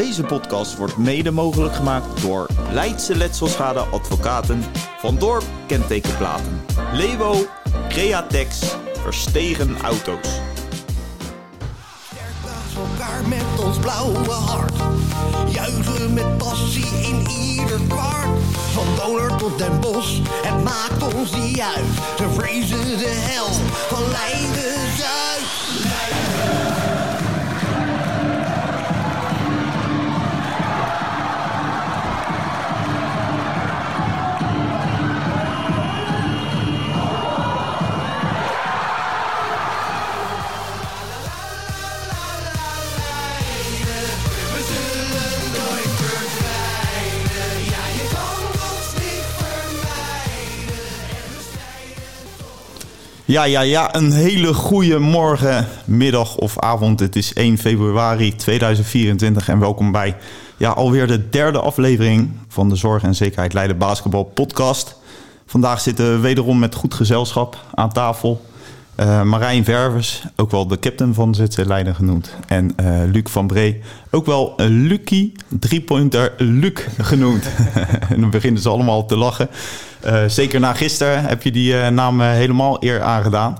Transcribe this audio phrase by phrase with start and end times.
[0.00, 4.64] Deze podcast wordt mede mogelijk gemaakt door Leidse Letselschade Advocaten,
[4.98, 7.46] Van Dorp Kentekenplaten, Lewo,
[7.88, 8.60] Createx,
[9.02, 10.28] Verstegen Auto's.
[12.44, 14.72] Naast elkaar met ons blauwe hart.
[15.52, 18.42] Juichen met passie in ieder kwart.
[18.72, 21.86] Van Doner tot Den Bosch, het maakt ons niet uit.
[22.16, 23.46] Ze vrezen de hel
[23.88, 25.29] van Leiden
[53.30, 57.00] Ja, ja, ja, een hele goede morgen, middag of avond.
[57.00, 60.16] Het is 1 februari 2024 en welkom bij
[60.56, 64.96] ja, alweer de derde aflevering van de Zorg en Zekerheid Leiden Basketbal Podcast.
[65.46, 68.44] Vandaag zitten we wederom met goed gezelschap aan tafel.
[68.94, 72.34] Eh, Marijn Ververs, ook wel de captain van ZC Leiden genoemd.
[72.46, 77.44] En eh, Luc van Bree, ook wel uh, Lucky, driepointer Luc genoemd.
[78.10, 79.48] en dan beginnen ze allemaal te lachen.
[80.00, 83.58] Eh, zeker na gisteren heb je die eh, naam eh, helemaal eer aangedaan.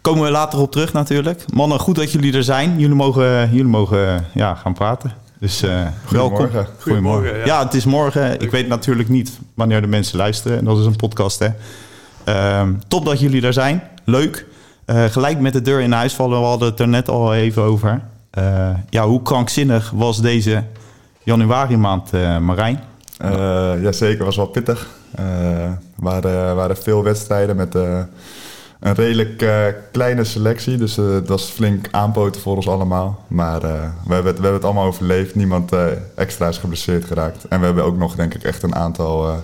[0.00, 1.44] Komen we later op terug natuurlijk.
[1.52, 2.78] Mannen, goed dat jullie er zijn.
[2.78, 5.12] Jullie mogen, jullie mogen ja, gaan praten.
[5.38, 6.36] Dus eh, welkom.
[6.36, 6.66] Goedemorgen.
[6.78, 7.44] Goedemorgen, Ja.
[7.44, 7.64] ja.
[7.64, 8.40] het is morgen.
[8.40, 10.58] Ik weet natuurlijk niet wanneer de mensen luisteren.
[10.58, 11.48] En dat is een podcast, hè.
[12.24, 13.82] Ehm, top dat jullie er zijn.
[14.04, 14.46] Leuk.
[14.86, 16.40] Gelijk met de deur in huis vallen.
[16.40, 18.00] We hadden het er net al even over.
[18.90, 20.64] Ja, hoe krankzinnig was deze
[21.22, 22.80] januari maand, Marijn?
[23.82, 24.86] Jazeker, was wel pittig.
[25.14, 28.00] Eh, Er waren, waren veel wedstrijden met eh,
[28.80, 30.76] een redelijk eh, kleine selectie.
[30.76, 33.24] Dus eh, het was flink aanpoten voor ons allemaal.
[33.28, 35.34] Maar eh, we, hebben het, we hebben het allemaal overleefd.
[35.34, 37.44] Niemand eh, extra is geblesseerd geraakt.
[37.48, 39.34] En we hebben ook nog, denk ik, echt een aantal eh,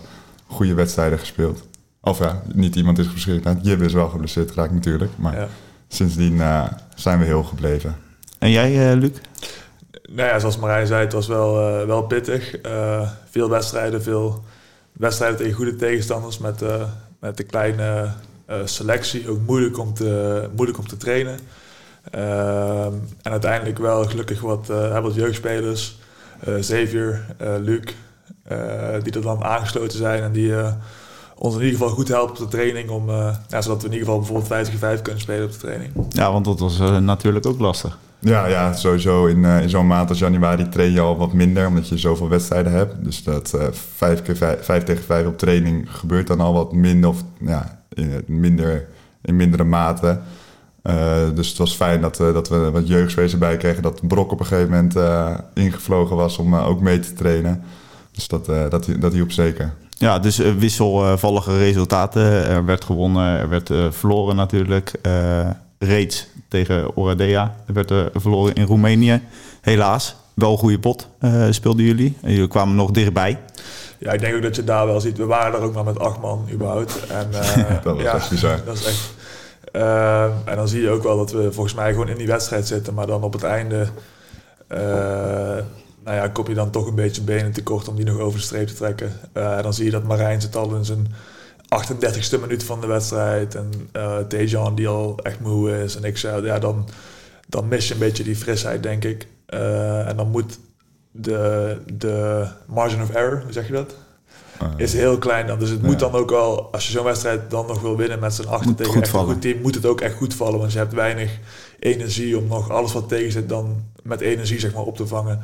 [0.47, 1.63] goede wedstrijden gespeeld.
[2.01, 3.67] Of ja, niet iemand is geblesseerd geraakt.
[3.67, 5.11] Jib is wel geblesseerd geraakt natuurlijk.
[5.17, 5.47] Maar Ja.
[5.89, 6.65] sindsdien eh,
[6.95, 7.97] zijn we heel gebleven.
[8.39, 9.11] En jij, eh, Luc?
[10.11, 12.57] Nou ja, zoals Marijn zei, het was wel, eh, wel pittig.
[12.57, 14.45] Eh, veel wedstrijden, veel
[14.99, 16.83] wedstrijden tegen goede tegenstanders met, eh,
[17.21, 18.09] met een kleine
[18.47, 19.31] eh, selectie.
[19.31, 21.39] Ook moeilijk om te, moeilijk om te trainen.
[22.11, 22.93] Ehm,
[23.23, 25.99] en uiteindelijk wel gelukkig wat, uh, wat jeugdspelers.
[26.41, 27.83] eh Xavier, eh, Luc,
[28.45, 28.59] eh,
[29.03, 30.73] die er dan aangesloten zijn en die eh,
[31.35, 32.91] ons in ieder geval goed helpen op de training.
[32.91, 35.93] Om, eh, zodat we in ieder geval bijvoorbeeld 50 5 kunnen spelen op de training.
[36.09, 37.99] Ja, want dat was eh, natuurlijk ook lastig.
[38.21, 39.27] Ja, ja sowieso.
[39.27, 42.29] In, eh, in zo'n maand als januari train je al wat minder, omdat je zoveel
[42.29, 43.05] wedstrijden hebt.
[43.05, 46.73] Dus dat eh, vijf, keer vijf, vijf tegen vijf op training gebeurt dan al wat
[46.73, 48.89] minder, of ja, in, minder,
[49.23, 50.19] in mindere mate.
[50.83, 53.83] Eh, dus het was fijn dat, dat we wat jeugdspelers erbij kregen.
[53.83, 54.97] Dat Brok op een gegeven moment
[55.55, 57.63] ingevlogen was om ook mee te trainen.
[58.13, 59.73] Dus dat, dat, dat hielp zeker.
[59.99, 62.23] Ja, dus wisselvallige resultaten.
[62.23, 64.93] Er werd gewonnen, er werd verloren natuurlijk.
[65.79, 67.55] Reeds tegen Oradea.
[67.67, 69.23] Er werd eh, verloren in Roemenië.
[69.61, 70.17] Helaas.
[70.35, 72.17] Wel een goede pot eh, speelden jullie.
[72.23, 73.39] En jullie kwamen nog dichtbij.
[73.99, 75.17] Ja, ik denk ook dat je daar wel ziet.
[75.17, 77.07] We waren er ook maar met acht man überhaupt.
[77.07, 78.61] En, eh, Dat was ja, echt bizar.
[78.65, 79.13] Dat is echt.
[80.45, 82.95] en dan zie je ook wel dat we volgens mij gewoon in die wedstrijd zitten,
[82.95, 83.89] maar dan op het einde.
[86.05, 88.45] nou ja, kop je dan toch een beetje benen tekort om die nog over de
[88.45, 89.13] streep te trekken.
[89.33, 91.07] En dan zie je dat Marijn zit al in zijn
[91.69, 93.55] 38ste minuut van de wedstrijd.
[93.55, 95.97] En eh Tejan die al echt moe is.
[95.97, 96.89] En ik zei, ja, dan,
[97.49, 99.27] dan mis je een beetje die frisheid, denk ik.
[99.47, 100.59] Eh, en dan moet
[101.11, 103.95] de, de margin of error, hoe zeg je dat?
[104.59, 105.59] Eh, is heel klein dan.
[105.59, 108.35] Dus het moet dan ook wel, als je zo'n wedstrijd dan nog wil winnen met
[108.35, 110.59] z'n achter tegen een goed team, moet het ook echt goed vallen.
[110.59, 111.39] Want je hebt weinig
[111.79, 115.41] energie om nog alles wat tegen zit dan met energie zeg maar op te vangen.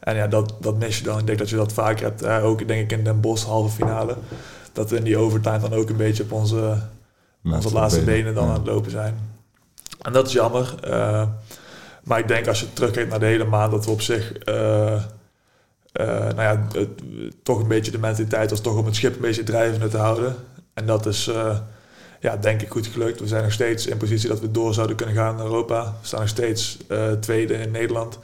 [0.00, 1.18] En ja, dat, dat mis je dan.
[1.18, 2.20] Ik denk dat je dat vaker hebt.
[2.20, 4.16] hè, ook denk ik in Den Bosch halve finale.
[4.76, 6.78] Dat we in die overtime dan ook een beetje op onze,
[7.44, 8.50] onze laatste benen, dan Ja.
[8.50, 9.18] aan het lopen zijn.
[10.02, 10.74] En dat is jammer.
[10.82, 11.26] Eh,
[12.02, 14.94] maar ik denk als je terugkijkt naar de hele maand, dat we op zich, eh,
[14.94, 15.02] eh,
[16.08, 17.02] nou ja, het-
[17.42, 20.34] toch een beetje de mentaliteit was toch om het schip een beetje drijvende te houden.
[20.74, 21.30] En dat is,
[22.20, 23.20] ja, denk ik goed gelukt.
[23.20, 25.82] We zijn nog steeds in positie dat we door zouden kunnen gaan naar Europa.
[26.00, 26.78] We staan nog steeds
[27.20, 28.18] tweede in Nederland.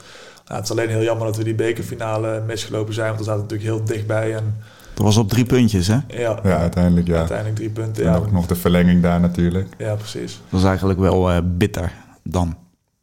[0.45, 3.41] Nou, het is alleen heel jammer dat we die bekerfinale misgelopen zijn, want we zaten
[3.41, 4.35] natuurlijk heel dichtbij.
[4.35, 4.57] En
[4.93, 5.97] Dat was op drie puntjes, hè?
[6.07, 7.17] ja, Ja, uiteindelijk ja.
[7.17, 8.03] uiteindelijk drie punten.
[8.03, 9.67] En Ja, ook nog de verlenging daar natuurlijk.
[9.77, 10.31] ja precies.
[10.33, 11.91] Dat was eigenlijk wel eh, bitter
[12.23, 12.55] dan.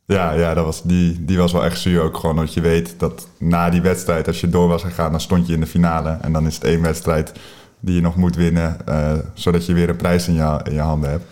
[0.07, 2.37] Ja, ja dat was, die, die was wel echt zuur ook gewoon.
[2.37, 5.53] Want je weet dat na die wedstrijd, als je door was gegaan, dan stond je
[5.53, 6.19] in de finale.
[6.21, 7.33] En dan is het één wedstrijd
[7.81, 10.81] die je nog moet winnen, eh, zodat je weer een prijs in je, in je
[10.81, 11.25] handen hebt.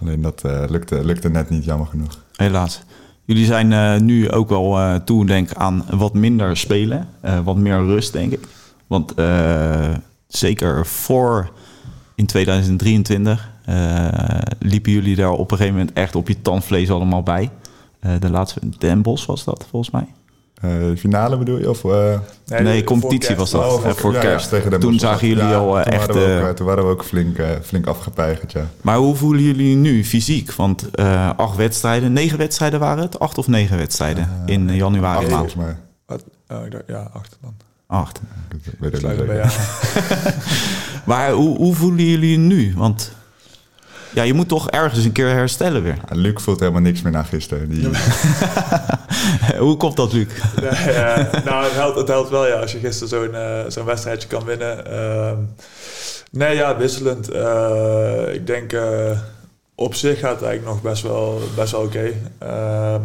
[0.00, 2.18] Alleen dat eh, lukte, lukte net niet, jammer genoeg.
[2.36, 2.82] Helaas.
[3.24, 7.08] Jullie zijn eh, nu ook wel eh, toe, denk ik, aan wat minder spelen.
[7.20, 8.46] Eh, wat meer rust, denk ik.
[8.88, 9.94] Want eh,
[10.26, 11.50] zeker voor
[12.14, 14.08] in 2023 eh,
[14.58, 17.50] liepen jullie daar op een gegeven moment echt op je tandvlees allemaal bij.
[18.00, 20.06] Eh, de laatste, Den Bosch was dat volgens mij.
[20.60, 21.70] Eh, de finale bedoel je?
[21.70, 22.18] Of, eh,
[22.62, 23.72] Nee, de- competitie was dat.
[23.72, 24.48] oh, eh, voor ja, ja, kerst.
[24.48, 26.06] tegen Toen zagen jullie Ja, al toen echt...
[26.06, 28.66] Waren we ook, toen waren we ook flink, eh, flink afgepeigerd, ja.
[28.80, 30.52] maar hoe voelen jullie nu fysiek?
[30.52, 33.18] Want eh, acht wedstrijden, negen wedstrijden waren het?
[33.18, 35.52] Acht of negen wedstrijden in januari Acht, maand?
[35.52, 35.76] volgens mij.
[36.06, 36.24] Wat?
[36.48, 37.54] Oh, dacht, ja, achter dan.
[37.90, 38.20] Acht.
[38.52, 39.56] Ik weet het niet.
[41.06, 42.72] Maar hoe, hoe voelen jullie nu?
[42.76, 43.12] Want
[44.14, 45.98] ja, je moet toch ergens een keer herstellen weer.
[46.08, 47.68] Ja, Luc voelt helemaal niks meer na gisteren.
[47.68, 47.88] Die,
[49.58, 50.26] hoe komt dat, Luc?
[50.60, 50.70] Nee,
[51.44, 54.44] nou, het helpt, het helpt wel ja, als je gisteren zo'n eh, zo'n wedstrijdje kan
[54.44, 54.86] winnen.
[54.86, 55.38] Ehm,
[56.30, 57.30] nee, ja, wisselend.
[57.30, 59.18] Eh, ik denk eh,
[59.74, 62.12] op zich gaat het eigenlijk nog best wel, best wel oké.
[62.38, 63.00] Ehm,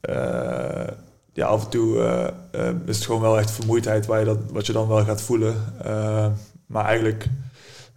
[0.00, 0.88] eh,
[1.36, 4.38] ja, af en toe eh, eh, is het gewoon wel echt vermoeidheid waar je dat,
[4.52, 5.54] wat je dan wel gaat voelen.
[5.84, 6.30] Ehm,
[6.66, 7.26] maar eigenlijk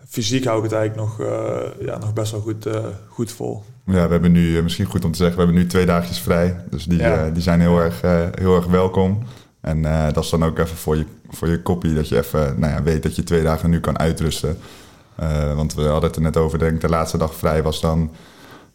[0.08, 3.64] fysiek hou ik het eigenlijk nog, eh, ja, nog best wel goed, eh, goed vol.
[3.86, 6.20] ja, we hebben nu, eh, misschien goed om te zeggen, we hebben nu twee dagjes
[6.20, 6.64] vrij.
[6.70, 7.26] Dus die, Ja.
[7.26, 9.24] eh, die zijn heel erg, eh, heel erg welkom.
[9.62, 12.60] En eh, dat is dan ook even voor je, voor je koppie, dat je even
[12.60, 14.58] nou ja, weet dat je twee dagen nu kan uitrusten.
[15.16, 17.82] Eh, want we hadden het er net over, denk ik, de laatste dag vrij was
[17.82, 18.12] dan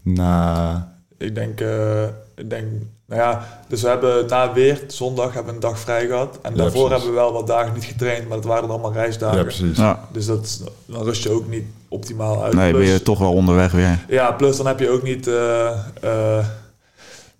[0.02, 0.96] na...
[1.18, 2.66] Ik denk, eh, ik denk,
[3.06, 6.38] nou ja, dus we hebben na weer zondag hebben we een dag vrij gehad.
[6.42, 6.90] En Ja, daarvoor precies.
[7.04, 9.36] hebben we wel wat dagen niet getraind, maar dat waren allemaal reisdagen.
[9.36, 9.76] Ja, precies.
[9.76, 10.08] Ja.
[10.12, 12.54] Dus dat, dan rust je ook niet optimaal uit.
[12.54, 14.04] Nee, ben Plus- je toch wel onderweg weer.
[14.08, 15.66] Ja, plus dan heb je ook niet, eh,
[16.00, 16.46] eh,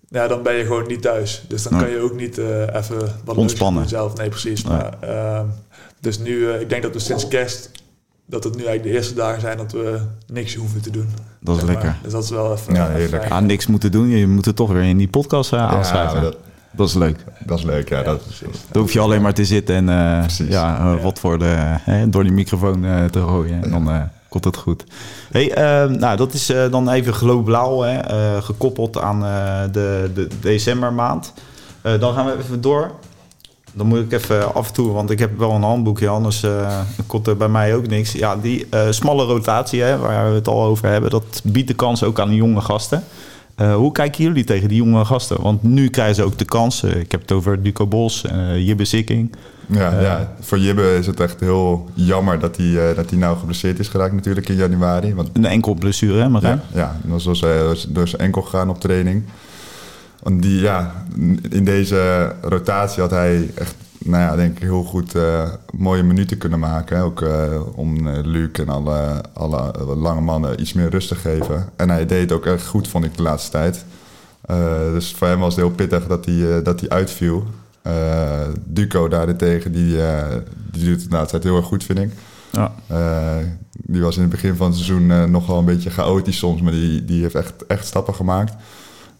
[0.09, 1.43] ja, dan ben je gewoon niet thuis.
[1.47, 1.81] Dus dan Nee.
[1.83, 3.81] kan je ook niet eh, even wat Ontspannen.
[3.81, 4.15] doen zelf.
[4.17, 4.63] Nee, precies.
[4.63, 4.77] Nee.
[4.77, 5.45] Maar, ehm,
[5.99, 7.71] dus nu, eh, ik denk dat we sinds kerst,
[8.25, 11.09] dat het nu eigenlijk de eerste dagen zijn dat we niks hoeven te doen.
[11.45, 11.71] Dat is maar.
[11.73, 11.95] lekker.
[12.03, 13.23] Dus dat is wel even, Ja, even heerlijk.
[13.23, 13.33] fijn.
[13.33, 14.07] Ja, niks moeten doen.
[14.07, 16.13] Je moet het toch weer in die podcast eh, Ja, aanschuiven.
[16.13, 16.37] maar dat...
[16.71, 17.23] dat, is leuk.
[17.45, 18.03] dat is leuk, ja.
[18.03, 18.61] Dat, precies.
[18.71, 20.47] Dan hoef je alleen maar te zitten en eh, Precies.
[20.47, 23.63] ja, eh, wat voor de, hè, door die microfoon eh, te gooien.
[23.63, 24.83] En dan eh, komt het goed.
[25.31, 30.11] Hey, eh, nou, dat is eh, dan even globaal hè, eh, gekoppeld aan eh, de,
[30.13, 31.33] de decembermaand.
[31.81, 32.91] Eh, dan gaan we even door.
[33.75, 36.79] Dan moet ik even af en toe, want ik heb wel een handboekje, anders eh,
[37.07, 38.11] komt er bij mij ook niks.
[38.11, 41.73] Ja, die eh, smalle rotatie, hè, waar we het al over hebben, dat biedt de
[41.73, 43.03] kans ook aan jonge gasten.
[43.55, 45.41] Eh, hoe kijken jullie tegen die jonge gasten?
[45.41, 46.83] Want nu krijgen ze ook de kans.
[46.83, 48.25] ik heb het over Duco Bos,
[48.55, 49.35] Jibbe Sikking.
[49.67, 53.79] Ja, ja, voor Jibbe is het echt heel jammer dat hij, dat hij nou geblesseerd
[53.79, 55.15] is geraakt natuurlijk in januari.
[55.15, 56.61] Want Een enkel blessure, hè Marijn?
[56.73, 57.39] ja, ja dat was
[57.89, 59.23] door zijn enkel gegaan op training.
[60.25, 61.05] Want die, ja,
[61.49, 66.37] in deze rotatie had hij echt, nou ja, denk ik heel goed eh, mooie minuten
[66.37, 66.99] kunnen maken.
[66.99, 71.69] Ook eh, om eh, Luc en alle, alle lange mannen iets meer rust te geven.
[71.75, 73.85] En hij deed het ook echt goed, vond ik, de laatste tijd.
[74.93, 77.43] Dus voor hem was het heel pittig dat hij, dat hij uitviel.
[78.63, 79.97] Duco daarentegen, die,
[80.71, 82.11] die doet het de laatste tijd heel erg goed, vind ik.
[82.51, 82.71] Ja.
[83.87, 86.71] Die was in het begin van het seizoen eh, nogal een beetje chaotisch soms, maar
[86.71, 88.53] die, die heeft echt, echt stappen gemaakt.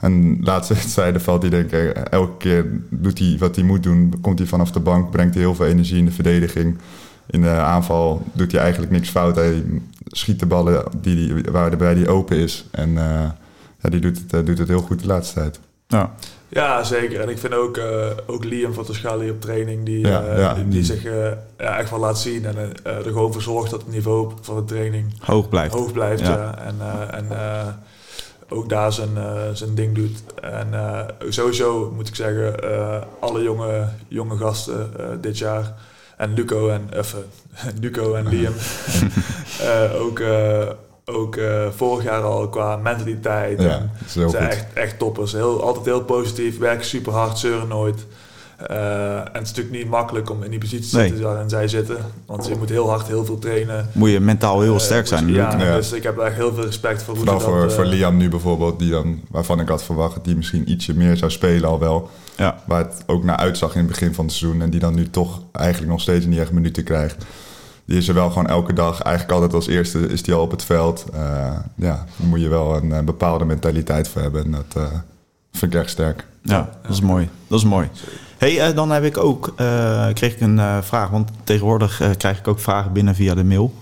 [0.05, 4.13] En laatste wedstrijden valt hij denk ik, elke keer doet hij wat hij moet doen.
[4.21, 6.77] Komt hij vanaf de bank, brengt hij heel veel energie in de verdediging.
[7.27, 9.35] In de aanval doet hij eigenlijk niks fout.
[9.35, 9.63] Hij
[10.05, 12.65] schiet de ballen die, die, waarbij hij open is.
[12.71, 13.29] En eh,
[13.81, 15.59] ja, die doet het, eh, doet het heel goed de laatste tijd.
[15.87, 16.13] Ja.
[16.49, 17.19] Ja, zeker.
[17.21, 20.67] En ik vind ook, eh, ook Liam van Toscali op training, die, Ja, ja, die,
[20.67, 23.81] die- zich eh, ja, echt wel laat zien en eh, er gewoon voor zorgt dat
[23.81, 25.73] het niveau van de training Hoog blijft.
[25.73, 26.21] hoog blijft.
[26.21, 26.31] Ja.
[26.37, 26.57] Ja.
[26.57, 27.67] En, eh, en eh,
[28.49, 30.23] ook daar zijn, eh, zijn ding doet.
[30.41, 35.73] En eh, sowieso moet ik zeggen, eh, alle jonge, jonge gasten dit jaar.
[36.17, 37.25] En Luco en, even
[37.81, 38.53] Luco en Liam.
[40.03, 40.21] Ook
[41.07, 41.39] ook
[41.75, 43.61] vorig jaar al qua mentaliteit.
[43.61, 44.35] Ja, en zijn goed.
[44.35, 45.31] echt, echt toppers.
[45.31, 48.05] Heel, altijd heel positief, werken super hard, zeuren nooit.
[48.57, 51.67] Eh, en het is natuurlijk niet makkelijk om in die positie te zitten waarin zij
[51.67, 51.97] zitten.
[52.25, 53.89] Want je moet heel hard heel veel trainen.
[53.91, 55.27] Moet je mentaal heel Eh, sterk zijn.
[55.27, 55.57] Ja.
[55.59, 55.75] Ja.
[55.75, 57.55] dus ik heb echt heel veel respect voor hoe Vooral ze dat...
[57.55, 60.71] voor, eh, voor Liam nu bijvoorbeeld, die dan, waarvan ik had verwacht dat hij misschien
[60.71, 62.09] ietsje meer zou spelen al wel.
[62.37, 62.61] Ja.
[62.65, 64.61] Waar het ook naar uitzag in het begin van het seizoen.
[64.61, 67.25] En die dan nu toch eigenlijk nog steeds niet echt minuten krijgt.
[67.85, 69.01] Die is er wel gewoon elke dag.
[69.01, 71.05] Eigenlijk altijd als eerste is die al op het veld.
[71.13, 71.19] Eh,
[71.75, 74.43] ja, daar moet je wel een, bepaalde mentaliteit voor hebben.
[74.43, 74.83] En dat eh,
[75.51, 76.25] vind ik echt sterk.
[76.41, 77.29] Ja, dat is mooi.
[77.47, 77.89] Dat is mooi.
[78.45, 82.39] Hey, eh, dan heb ik ook, eh, kreeg ik een eh, vraag, want tegenwoordig krijg
[82.39, 83.73] ik ook vragen binnen via de mail.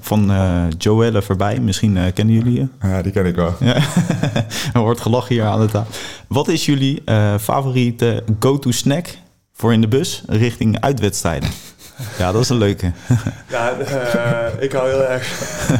[0.00, 0.32] van
[0.78, 2.66] Joelle voorbij, misschien kennen jullie je.
[2.88, 3.54] Ja, die ken ik wel.
[4.74, 5.94] Er wordt gelachen hier aan de tafel.
[6.28, 7.02] Wat is jullie
[7.40, 9.06] favoriete go-to snack
[9.52, 11.48] voor in de bus richting uitwedstrijden?
[12.18, 12.92] Ja, dat is een leuke.
[13.48, 15.28] Ja, eh, ik hou heel erg...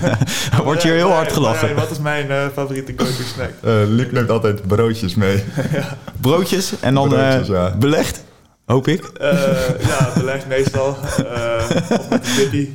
[0.64, 1.67] Wordt hier heel hard gelachen.
[1.67, 3.50] nee, wat is mijn eh, favoriete go-to snack?
[3.62, 5.45] Eh Luc neemt altijd broodjes mee.
[6.21, 7.75] Broodjes en dan Broodjes, eh, ja.
[7.76, 8.23] belegd,
[8.67, 9.05] hoop ik.
[9.05, 9.33] Eh,
[9.87, 10.97] ja, belegd meestal.
[11.35, 11.64] eh
[11.99, 12.69] of met een dippy.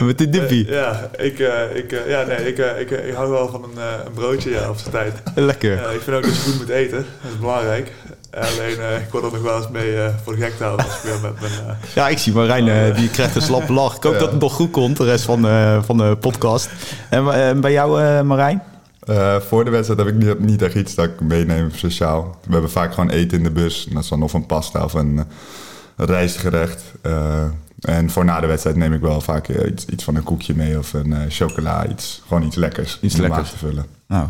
[0.00, 0.70] Met de dippie.
[0.70, 3.84] Ja, ik, eh, ik, eh, ja, nee, ik, ik, ik hou wel van een, eh,
[4.06, 5.12] een broodje ja, op zijn tijd.
[5.34, 5.84] Lekker.
[5.84, 6.96] Eh, ik vind ook dat je goed moet eten.
[7.22, 7.92] Dat is belangrijk.
[8.34, 10.86] Alleen, eh, ik word er nog wel eens mee eh, voor de gek te houden
[10.86, 11.52] als ik weer met mijn...
[11.66, 13.96] eh, Ja, ik zie Marijn, eh, die krijgt een slappe lach.
[13.96, 14.18] Ik hoop Ja.
[14.18, 16.70] dat het nog goed komt, de rest van, eh, van de podcast.
[17.10, 18.62] En bij jou, eh, Marijn?
[19.00, 22.36] Eh, voor de wedstrijd heb ik niet, niet echt iets dat ik meeneem speciaal.
[22.46, 23.86] We hebben vaak gewoon eten in de bus.
[23.88, 25.24] En dat is dan of een pasta of een,
[25.96, 26.82] rijstgerecht.
[27.02, 27.42] Eh,
[27.80, 30.78] en voor na de wedstrijd neem ik wel vaak iets, iets van een koekje mee
[30.78, 31.86] of een eh, chocola.
[31.86, 32.98] Iets, gewoon iets lekkers.
[33.00, 33.50] Iets om lekkers.
[33.50, 33.86] te vullen.
[34.08, 34.26] Nou,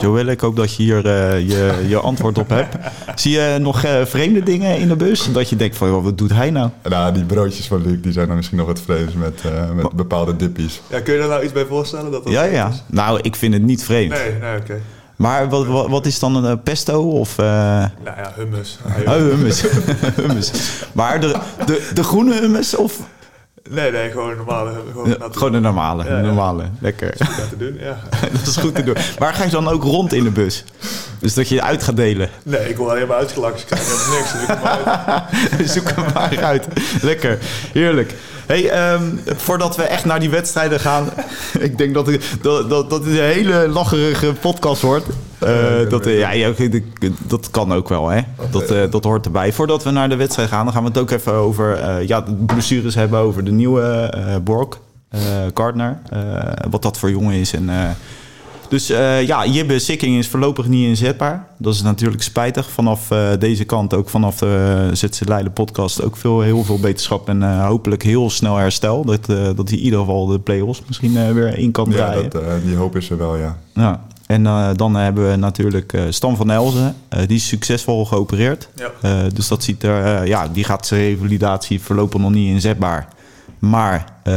[0.00, 2.76] Joël, ik hoop dat je hier eh, je, je antwoord op hebt.
[3.14, 5.32] Zie je nog eh, vreemde dingen in de bus?
[5.32, 6.70] Dat je denkt van, wat doet hij nou?
[6.88, 9.92] Nou, die broodjes van Luc die zijn dan misschien nog het vreemdst met, eh, met
[9.92, 10.80] bepaalde dippies.
[10.90, 12.10] ja, kun je daar nou iets bij voorstellen?
[12.10, 12.68] Dat dat Ja, ja.
[12.68, 12.82] is?
[12.86, 14.10] Nou, ik vind het niet vreemd.
[14.10, 14.80] Nee, nee, oké.
[15.16, 17.38] Maar wat, wat, wat is dan een pesto of...
[17.38, 18.78] eh, Nou ja, hummus.
[19.06, 19.62] Oh, hummus.
[20.20, 20.50] hummus.
[20.92, 22.98] Maar de, de, de groene hummus of
[23.70, 24.72] Nee, nee, gewoon normale.
[24.90, 26.04] Gewoon, Ja, gewoon de normale?
[26.04, 26.16] Ja, ja.
[26.16, 26.64] de normale.
[26.80, 27.14] Lekker.
[27.18, 27.98] Goed aan te doen, ja.
[28.38, 28.96] dat is goed te doen.
[29.18, 30.64] Maar ga je dan ook rond in de bus?
[31.18, 32.28] Dus dat je het uit gaat delen?
[32.42, 33.56] Nee, ik word alleen maar uitgelachen.
[33.56, 34.32] dus Ik helemaal niks.
[34.32, 34.48] Dus
[35.60, 35.70] uit.
[35.70, 36.66] Zoek hem maar uit.
[37.02, 37.38] Lekker.
[37.72, 38.14] Heerlijk.
[38.46, 41.08] Hey, ehm, voordat we echt naar die wedstrijden gaan.
[41.58, 45.06] ik denk dat, het- dat, dat, dat het een hele lacherige podcast wordt.
[45.40, 46.52] Eh, dat, eh, ja, ja,
[47.26, 48.20] dat kan ook wel, hè?
[48.50, 49.52] Dat, eh, dat hoort erbij.
[49.52, 52.20] Voordat we naar de wedstrijd gaan, dan gaan we het ook even over eh, ja,
[52.20, 53.18] de blessures hebben.
[53.18, 54.78] Over de nieuwe eh Borg,
[55.08, 55.20] eh
[55.54, 55.98] Gardner.
[56.10, 56.20] eh,
[56.70, 57.52] wat dat voor jongen is.
[57.54, 57.88] En, eh,
[58.68, 61.46] dus eh, ja, Jibbe Sikking is voorlopig niet inzetbaar.
[61.58, 62.70] Dat is natuurlijk spijtig.
[62.70, 67.28] Vanaf eh, deze kant, ook vanaf de ZC Leiden podcast, ook veel, heel veel beterschap.
[67.28, 69.04] En eh, hopelijk heel snel herstel.
[69.04, 71.96] Dat, eh, dat hij in ieder geval de play-offs misschien eh, weer in kan Ja,
[71.96, 72.30] draaien.
[72.30, 73.56] dat, eh, die hoop is er wel, ja.
[73.74, 74.00] Ja.
[74.30, 76.94] En eh, dan hebben we natuurlijk eh, Stan van Elzen.
[77.08, 78.68] Eh, die is succesvol geopereerd.
[78.74, 78.90] Ja.
[79.02, 83.08] Eh, dus dat ziet er, ja, die gaat zijn revalidatie voorlopig nog niet inzetbaar.
[83.58, 84.34] Maar eh,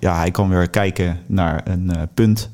[0.00, 2.50] ja, hij kan weer kijken naar een eh, punt.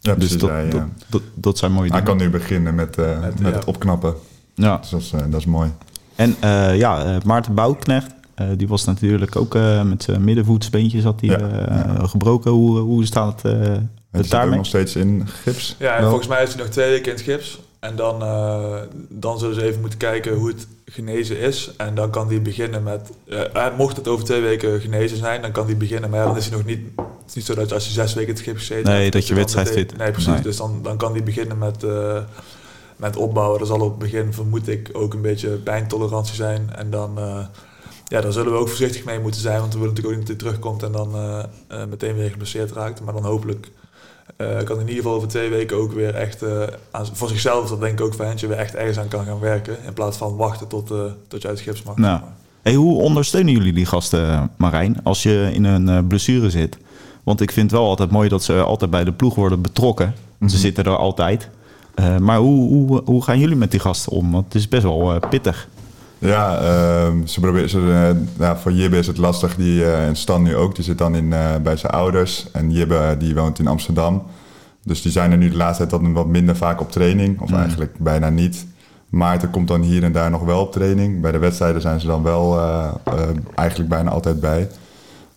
[0.00, 0.36] Ja, dus precies.
[0.40, 0.68] dat, ja, ja.
[0.68, 2.16] dat, dat, dat zijn mooie Hij dingen.
[2.16, 3.56] kan nu beginnen met, eh, Met, met ja.
[3.58, 4.14] het opknappen.
[4.54, 4.76] Ja.
[4.76, 5.70] Dus dat is, eh, dat is mooi.
[6.16, 11.00] En eh, ja, eh, Maarten Bouwknecht, eh, die was natuurlijk ook eh, met zijn middenvoetsbeentje
[11.00, 12.50] zat hij Ja, eh, gebroken.
[12.50, 13.80] Hoe, hoe staat het,
[14.12, 14.56] zit ook daarmee?
[14.56, 15.76] nog steeds in gips.
[15.78, 16.08] Ja, en wel.
[16.08, 17.60] volgens mij is hij nog twee weken in het gips.
[17.80, 18.74] En dan, eh,
[19.08, 21.70] dan zullen ze even moeten kijken hoe het genezen is.
[21.76, 23.10] En dan kan hij beginnen met...
[23.28, 26.10] eh, eh, mocht het over twee weken genezen zijn, dan kan hij beginnen.
[26.10, 26.80] Maar ja, dan is hij nog niet...
[26.96, 29.12] Het is niet zo dat als je zes weken in het gips gezeten Nee, hebt,
[29.12, 29.96] dat je wedstrijd fit.
[29.96, 30.32] Nee, precies.
[30.32, 30.40] Nee.
[30.42, 32.18] Dus dan, dan kan hij beginnen met, eh,
[32.96, 33.60] met opbouwen.
[33.60, 36.70] Er zal op het begin, vermoed ik, ook een beetje pijntolerantie zijn.
[36.76, 37.18] En dan...
[37.18, 37.38] eh,
[38.08, 39.60] ja, daar zullen we ook voorzichtig mee moeten zijn.
[39.60, 43.00] Want we willen natuurlijk ook niet dat hij terugkomt en dan meteen weer geblesseerd raakt.
[43.00, 43.70] Maar dan hopelijk
[44.36, 47.64] eh, kan in ieder geval over twee weken ook weer echt eh, aan, voor zichzelf,
[47.64, 49.76] is dat denk ik ook fijn, dat je weer echt ergens aan kan gaan werken.
[49.86, 51.96] In plaats van wachten tot, eh, tot je uit het gips mag.
[51.96, 52.20] Nou.
[52.66, 56.78] Hey, hoe ondersteunen jullie die gasten, Marijn, als je in een eh, blessure zit?
[57.22, 60.14] Want ik vind wel altijd mooi dat ze altijd bij de ploeg worden betrokken.
[60.38, 60.50] Mhm.
[60.50, 61.48] Ze zitten er altijd.
[61.94, 64.32] Eh, maar hoe, hoe, hoe gaan jullie met die gasten om?
[64.32, 65.68] Want het is best wel eh, pittig.
[66.18, 69.56] Ja, ehm, ze proberen, ze, eh, ja, voor Jibbe is het lastig.
[69.56, 70.74] Die, eh, en Stan nu ook.
[70.74, 72.50] Die zit dan in, eh, bij zijn ouders.
[72.52, 74.22] En Jibbe die woont in Amsterdam.
[74.82, 77.40] Dus die zijn er nu de laatste tijd dan wat minder vaak op training.
[77.40, 77.56] Of Mm.
[77.56, 78.66] eigenlijk bijna niet.
[79.08, 81.20] Maarten komt dan hier en daar nog wel op training.
[81.20, 82.60] Bij de wedstrijden zijn ze dan wel
[83.54, 84.68] eigenlijk bijna altijd bij.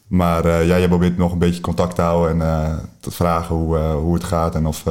[0.07, 4.13] Maar ja, je probeert nog een beetje contact te houden en te vragen hoe, hoe
[4.13, 4.55] het gaat.
[4.55, 4.83] En of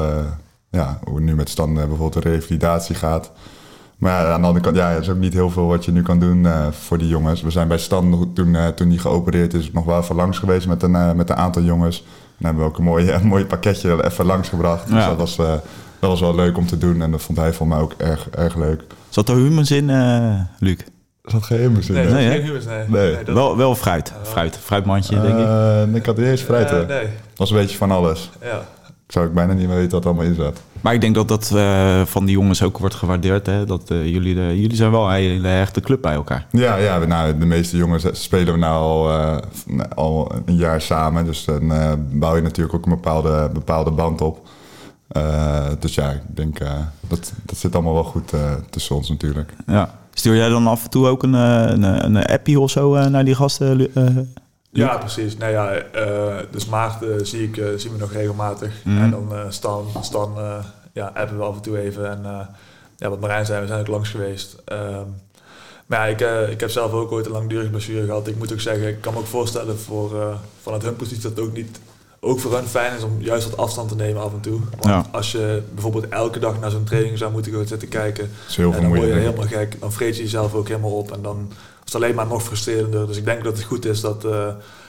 [0.71, 3.31] ja, hoe het nu met Stan bijvoorbeeld de revalidatie gaat.
[3.99, 5.93] Maar ja, aan de andere kant, ja, er is ook niet heel veel wat je
[5.93, 7.43] nu kan doen eh, voor die jongens.
[7.43, 10.67] We zijn bij Stan toen, eh, toen hij geopereerd is nog wel even langs geweest
[10.67, 12.05] met een, eh, met een aantal jongens.
[12.39, 14.87] En hebben we ook een mooi, een mooi pakketje even langs gebracht.
[14.93, 15.47] Dus dat was, eh,
[15.99, 18.29] dat was wel leuk om te doen en dat vond hij voor mij ook erg,
[18.31, 18.83] erg leuk.
[19.09, 20.77] Zat er humus in, eh Luc?
[21.23, 21.95] Er zat geen hummus in.
[21.95, 22.89] Nee, geen nee.
[22.89, 23.25] Nee.
[23.25, 24.13] dat- Wel, wel fruit.
[24.23, 24.57] fruit.
[24.63, 25.45] Fruitmandje, denk ik.
[25.47, 26.71] Eh, ik had niet eens fruit.
[26.71, 26.87] Hè.
[26.87, 28.31] nee, Dat was een beetje van alles.
[28.43, 28.61] ja.
[29.07, 30.61] Ik zou ook bijna niet meer weten wat er allemaal in zat.
[30.81, 33.47] Maar ik denk dat dat eh, van die jongens ook wordt gewaardeerd.
[33.47, 33.65] Hè?
[33.65, 36.47] Dat, eh, jullie, de, jullie zijn wel een hele hechte club bij elkaar.
[36.51, 39.37] Ja, ja nou, de meeste jongens spelen we nou al, eh,
[39.95, 41.25] al een jaar samen.
[41.25, 44.49] Dus dan eh, bouw je natuurlijk ook een bepaalde, bepaalde band op.
[45.09, 46.73] Eh, dus ja, ik denk eh,
[47.09, 49.53] dat, dat zit allemaal wel goed eh, tussen ons natuurlijk.
[49.67, 49.91] Ja.
[50.15, 53.07] Stuur jij dan af en toe ook een, eh, een, een appie of zo eh,
[53.07, 53.89] naar die gasten?
[54.79, 55.37] Ja, precies.
[55.37, 58.73] Nou ja, eh, dus Maarten zie ik, eh, zien we nog regelmatig.
[58.85, 58.99] Mhm.
[58.99, 60.35] En dan eh, Stan, Stan
[60.93, 62.11] ja, appen we af en toe even.
[62.11, 62.49] En
[62.97, 64.57] ja, wat Marijn zei, we zijn ook langs geweest.
[64.65, 65.05] Ehm,
[65.87, 68.27] Maar ja, ik, ik heb zelf ook ooit een langdurige blessure gehad.
[68.27, 71.41] Ik moet ook zeggen, ik kan me ook voorstellen voor, vanuit hun positie dat het
[71.41, 71.81] ook niet
[72.21, 74.61] ook voor hun fijn is om juist wat afstand te nemen af en toe.
[74.71, 75.07] Want Ja.
[75.13, 78.73] als je bijvoorbeeld elke dag naar zo'n training zou moeten gaan zitten kijken, is heel
[78.73, 79.81] en dan word je helemaal gek.
[79.81, 81.53] Dan vreet je jezelf ook helemaal op en dan
[81.89, 83.07] is alleen maar nog frustrerender.
[83.07, 84.47] Dus ik denk dat het goed is dat uh,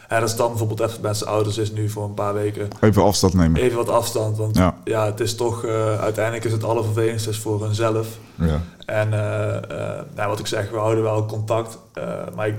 [0.07, 2.67] er dan bijvoorbeeld even met zijn ouders is nu voor een paar weken.
[2.81, 3.61] Even afstand nemen.
[3.61, 4.75] Even wat afstand, want Ja.
[4.83, 8.07] ja, het is toch, eh, uiteindelijk is het allervervelendste voor hunzelf.
[8.35, 8.61] Ja.
[8.85, 11.77] En eh, eh, nou, wat ik zeg, we houden wel contact.
[11.93, 12.03] eh,
[12.35, 12.55] maar ik,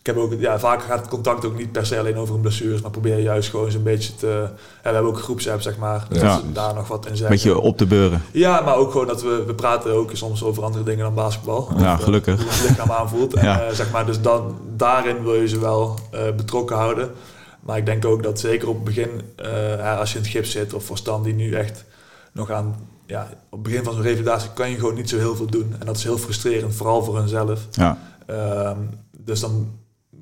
[0.00, 2.40] ik heb ook, ja, vaak gaat het contact ook niet per se alleen over een
[2.40, 4.26] blessures, maar probeer je juist gewoon zo'n beetje te.
[4.26, 4.50] Ja,
[4.82, 6.06] we hebben ook een groepsapp, zeg maar.
[6.08, 6.26] Dus Ja.
[6.34, 7.36] dat ze daar nog wat in zeggen.
[7.36, 8.22] Beetje op te beuren.
[8.32, 11.68] Ja, maar ook gewoon dat we, we praten ook soms over andere dingen dan basketbal.
[11.76, 12.36] Ja, Of, eh, gelukkig.
[12.36, 13.34] Hoe ons lichaam aanvoelt.
[13.34, 13.60] En, Ja.
[13.62, 17.10] eh, zeg maar, dus dan, daarin wil je ze wel eh, betrokken houden.
[17.60, 19.10] Maar ik denk ook dat zeker op het begin,
[19.98, 21.84] als je in het gips zit of voor Stan die nu echt
[22.32, 22.76] nog aan,
[23.06, 25.74] ja, op het begin van zo'n revalidatie kan je gewoon niet zo heel veel doen.
[25.78, 27.66] En dat is heel frustrerend, vooral voor hunzelf.
[27.70, 27.98] Ja.
[28.26, 28.76] Ehm,
[29.18, 29.68] dus dan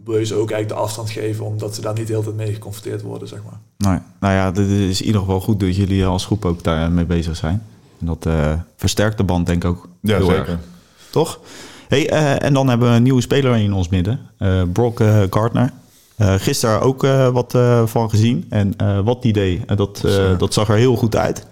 [0.04, 2.36] wil je ze ook eigenlijk de afstand geven, omdat ze daar niet de hele tijd
[2.36, 3.58] mee geconfronteerd worden, zeg maar.
[3.78, 7.04] Nou, nou ja, het is in ieder geval goed dat jullie als groep ook daarmee
[7.04, 7.62] bezig zijn.
[8.00, 10.48] En dat eh, versterkt de band denk ik ook Ja, heel zeker.
[10.48, 10.58] erg.
[11.10, 11.40] Toch?
[11.88, 14.20] Hey, eh, en dan hebben we een nieuwe speler in ons midden.
[14.38, 15.72] eh Brock Gardner.
[16.16, 18.46] Eh gisteren ook eh, wat eh, van gezien.
[18.48, 21.46] En eh, wat die deed, dat, eh, dat zag er heel goed uit.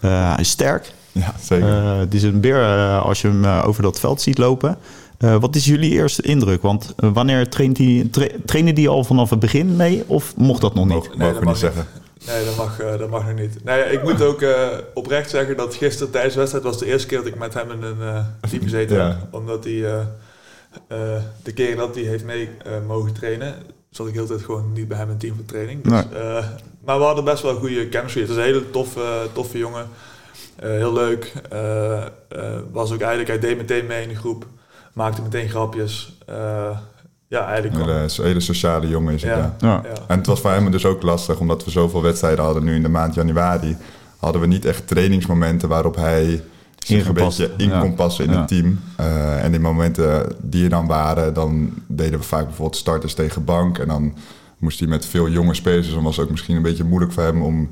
[0.00, 0.92] Eh, hij is sterk.
[1.12, 1.68] Ja, zeker.
[1.68, 2.64] Eh, het is een beer
[2.98, 4.76] als je hem over dat veld ziet lopen.
[5.20, 6.62] Eh, wat is jullie eerste indruk?
[6.62, 10.04] Want eh, wanneer traint hij, tra trainen die al vanaf het begin mee?
[10.06, 10.94] Of mocht dat nog niet?
[10.94, 11.86] Mogen, Nee, mogen dat niet mag zeggen.
[12.26, 13.64] Nee, dat mag, eh, dat mag nog niet.
[13.64, 17.06] Nee, ik moet ook eh, oprecht zeggen dat gisteren tijdens de wedstrijd was de eerste
[17.08, 19.06] keer dat ik met hem in een eh, team gezeten Ja.
[19.08, 19.16] heb.
[19.30, 20.00] Omdat hij eh,
[20.88, 22.48] eh, de keer dat hij heeft mee
[22.86, 23.54] mogen trainen,
[23.90, 25.82] zat ik heel de tijd gewoon niet bij hem in team voor training.
[25.82, 26.20] Dus, Nee.
[26.22, 26.44] eh,
[26.84, 28.20] maar we hadden best wel goede chemistry.
[28.20, 29.86] Het is een hele toffe, toffe jongen.
[30.56, 31.32] Eh, heel leuk.
[31.50, 32.06] Eh, eh,
[32.72, 34.46] was ook eigenlijk, hij deed meteen mee in de groep.
[34.92, 36.18] Maakte meteen grapjes.
[36.26, 36.78] Eh,
[37.28, 39.54] ja, eigenlijk Een hele, sociale jongen is het, ja.
[39.58, 39.82] ja.
[40.06, 42.82] En het was voor hem dus ook lastig, omdat we zoveel wedstrijden hadden nu in
[42.82, 43.76] de maand januari.
[44.16, 46.42] Hadden we niet echt trainingsmomenten waarop hij
[46.78, 47.80] zich Ingepast, een beetje in ja.
[47.80, 48.38] kon passen in Ja.
[48.38, 48.80] het team.
[48.96, 53.44] Eh, en die momenten die er dan waren, dan deden we vaak bijvoorbeeld starters tegen
[53.44, 53.78] bank.
[53.78, 54.14] En dan
[54.58, 57.12] moest hij met veel jonge spelers, dus dan was het ook misschien een beetje moeilijk
[57.12, 57.70] voor hem om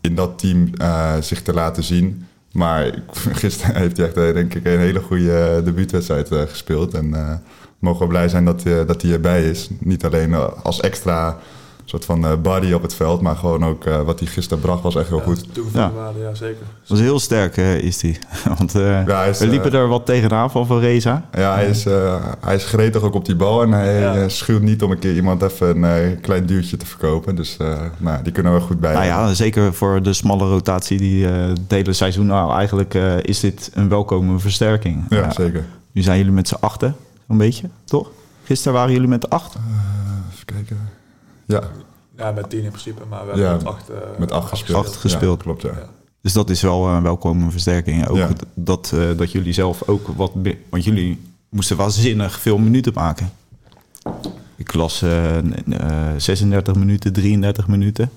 [0.00, 2.26] in dat team eh, zich te laten zien.
[2.56, 2.90] Maar
[3.42, 6.94] gisteren heeft hij echt, eh, denk ik, een hele goede eh, debuutwedstrijd eh, gespeeld.
[6.94, 7.14] En
[7.78, 9.68] mogen we blij zijn dat, hij- dat hij erbij is.
[9.80, 11.38] Niet alleen als extra
[11.90, 14.82] soort van eh, body op het veld, maar gewoon ook eh, wat hij gisteren bracht
[14.82, 15.54] was echt heel Ja, goed.
[15.54, 15.92] Toegevoegde Ja.
[15.92, 16.62] waarde, ja zeker.
[16.86, 18.18] Dat is heel sterk, is hij.
[18.58, 21.24] Want eh, Ja, hij is, we liepen er wat tegenaan van van Reza.
[21.32, 24.28] Ja, hij is, eh, hij is gretig ook op die bal en hij Ja.
[24.28, 27.34] schuwt niet om een keer iemand even een klein duwtje te verkopen.
[27.36, 28.92] Dus eh, nou, die kunnen we goed bij.
[28.92, 32.26] Nou ja, zeker voor de smalle rotatie die eh het hele seizoen.
[32.26, 35.04] Nou, eigenlijk eh, is dit een welkome versterking.
[35.08, 35.64] ja, Ja, zeker.
[35.92, 36.96] Nu zijn jullie met z'n achten,
[37.28, 38.10] zo'n beetje, toch?
[38.44, 39.54] Gisteren waren jullie met de acht.
[40.32, 40.78] Even kijken.
[41.46, 41.62] Ja,
[42.16, 44.86] Ja, met tien in principe, maar we hebben Ja, met acht, eh, met acht gespeeld.
[44.86, 45.38] Acht gespeeld.
[45.38, 45.68] Ja, klopt, ja.
[45.68, 45.88] Ja.
[46.20, 48.08] Dus dat is wel een welkome versterking.
[48.08, 50.32] Ook dat, eh, dat jullie zelf ook wat...
[50.70, 53.32] Want jullie moesten waanzinnig veel minuten maken.
[54.56, 55.44] Ik las eh, eh,
[56.16, 58.10] 36 minuten, 33 minuten.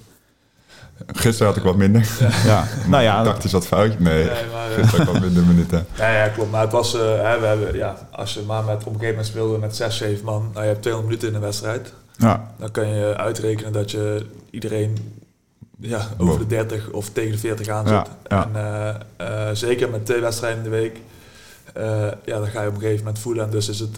[1.08, 2.10] Gisteren had ik wat minder.
[2.46, 4.00] Ja, nou ja, Tactisch wat foutje.
[4.00, 5.86] Nee, Nee, maar, eh, gisteren had ik wat minder minuten.
[5.98, 6.52] Ja, ja, klopt.
[6.52, 9.10] Maar het was, eh, hè, we hebben, ja, als je maar met, op een gegeven
[9.10, 12.54] moment speelde met 6, 7 man, nou, je hebt 200 minuten in een wedstrijd, ja,
[12.58, 15.20] dan kan je uitrekenen dat je iedereen
[15.80, 17.96] ja, over de 30 of tegen de 40 aan zit.
[17.96, 18.44] Ja, ja.
[18.44, 21.00] En eh, eh, zeker met twee wedstrijden in de week,
[21.74, 23.44] eh, ja, dan ga je op een gegeven moment voelen.
[23.44, 23.98] En dus is het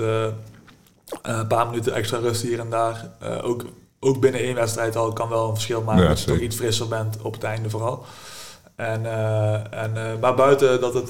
[1.22, 3.10] een paar minuten extra rust hier en daar.
[3.42, 3.66] Ook,
[4.00, 6.04] ook binnen één wedstrijd al kan wel een verschil maken.
[6.04, 8.06] Ja, dat je toch iets frisser bent op het einde vooral.
[8.76, 9.06] En,
[9.72, 11.10] en, maar buiten dat het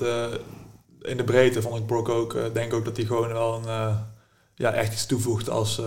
[1.02, 3.96] in de breedte vond ik Brock ook, denk ook dat hij gewoon wel een,
[4.56, 5.82] ja, echt iets toevoegt als,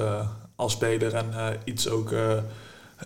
[0.57, 2.37] als speler en eh, iets ook eh,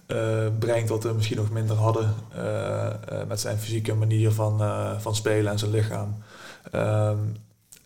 [0.07, 2.15] eh, brengt wat we misschien nog minder hadden
[3.29, 4.61] met zijn fysieke manier van,
[5.01, 6.17] van spelen en zijn lichaam.
[6.71, 7.19] Ehm,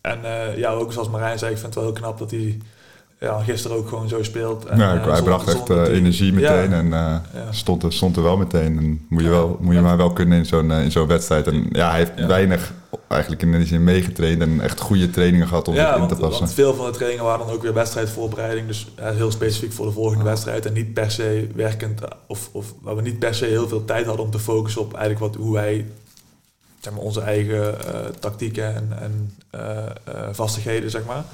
[0.01, 0.21] en
[0.57, 2.59] ja, ook zoals Marijn zei, ik vind het wel heel knap dat hij
[3.23, 4.65] ja, gisteren ook gewoon zo speelt.
[4.65, 6.77] En, eh, hij bracht echt eh, energie meteen Ja.
[6.77, 7.47] en eh, Ja.
[7.51, 8.79] stond, er, stond er wel meteen.
[8.79, 11.47] En moet je, wel, moet je maar wel kunnen in zo'n in zo'n wedstrijd.
[11.47, 12.73] En ja, hij heeft weinig
[13.09, 16.17] eigenlijk in die zin meegetraind en echt goede trainingen gehad om ja, in want, te
[16.17, 16.41] passen.
[16.43, 18.67] want veel van de trainingen waren dan ook weer wedstrijdvoorbereiding.
[18.67, 20.67] Dus heel specifiek voor de volgende wedstrijd.
[20.67, 24.07] En niet per se werkend, of, of waar we niet per se heel veel tijd
[24.07, 25.87] hadden om te focussen op eigenlijk wat, hoe wij
[26.81, 27.75] zeg maar, onze eigen
[28.19, 29.33] tactieken en, en
[30.35, 31.25] vastigheden, zeg maar.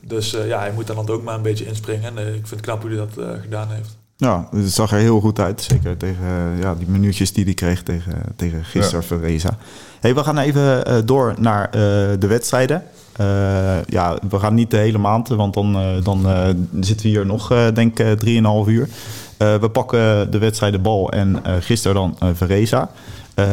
[0.00, 2.04] Dus eh, ja, hij moet daar dan ook maar een beetje inspringen.
[2.04, 3.96] En eh, ik vind het knap hoe hij dat eh, gedaan heeft.
[4.16, 5.60] ja, het zag er heel goed uit.
[5.62, 9.56] Zeker tegen ja, die minuutjes die hij kreeg tegen, tegen gisteren Reza.
[10.00, 11.70] Hey, we gaan even eh, door naar eh,
[12.18, 12.82] de wedstrijden.
[13.16, 16.48] Eh, ja, we gaan niet de hele maand, want dan, eh, dan eh,
[16.80, 18.88] zitten we hier nog, eh, denk ik, 3,5 uur.
[19.36, 22.90] Eh, we pakken de wedstrijden Bal en eh, gisteren dan eh Vereza.
[23.38, 23.44] Eh,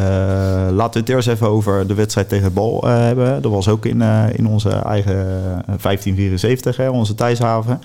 [0.71, 3.41] laten we het eerst even over de wedstrijd tegen Bal eh, hebben.
[3.41, 7.82] Dat was ook in, eh, in onze eigen eh, 1574, hè, onze thuishaven.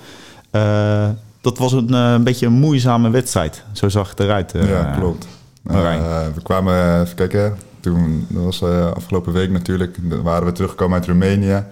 [1.41, 3.65] Dat was een, een beetje een moeizame wedstrijd.
[3.73, 4.53] Zo zag het eruit.
[4.53, 5.27] ja, klopt.
[5.63, 8.63] We kwamen, even kijken, toen, dat was
[8.95, 11.49] afgelopen week natuurlijk, waren we teruggekomen uit Roemenië.
[11.49, 11.65] Het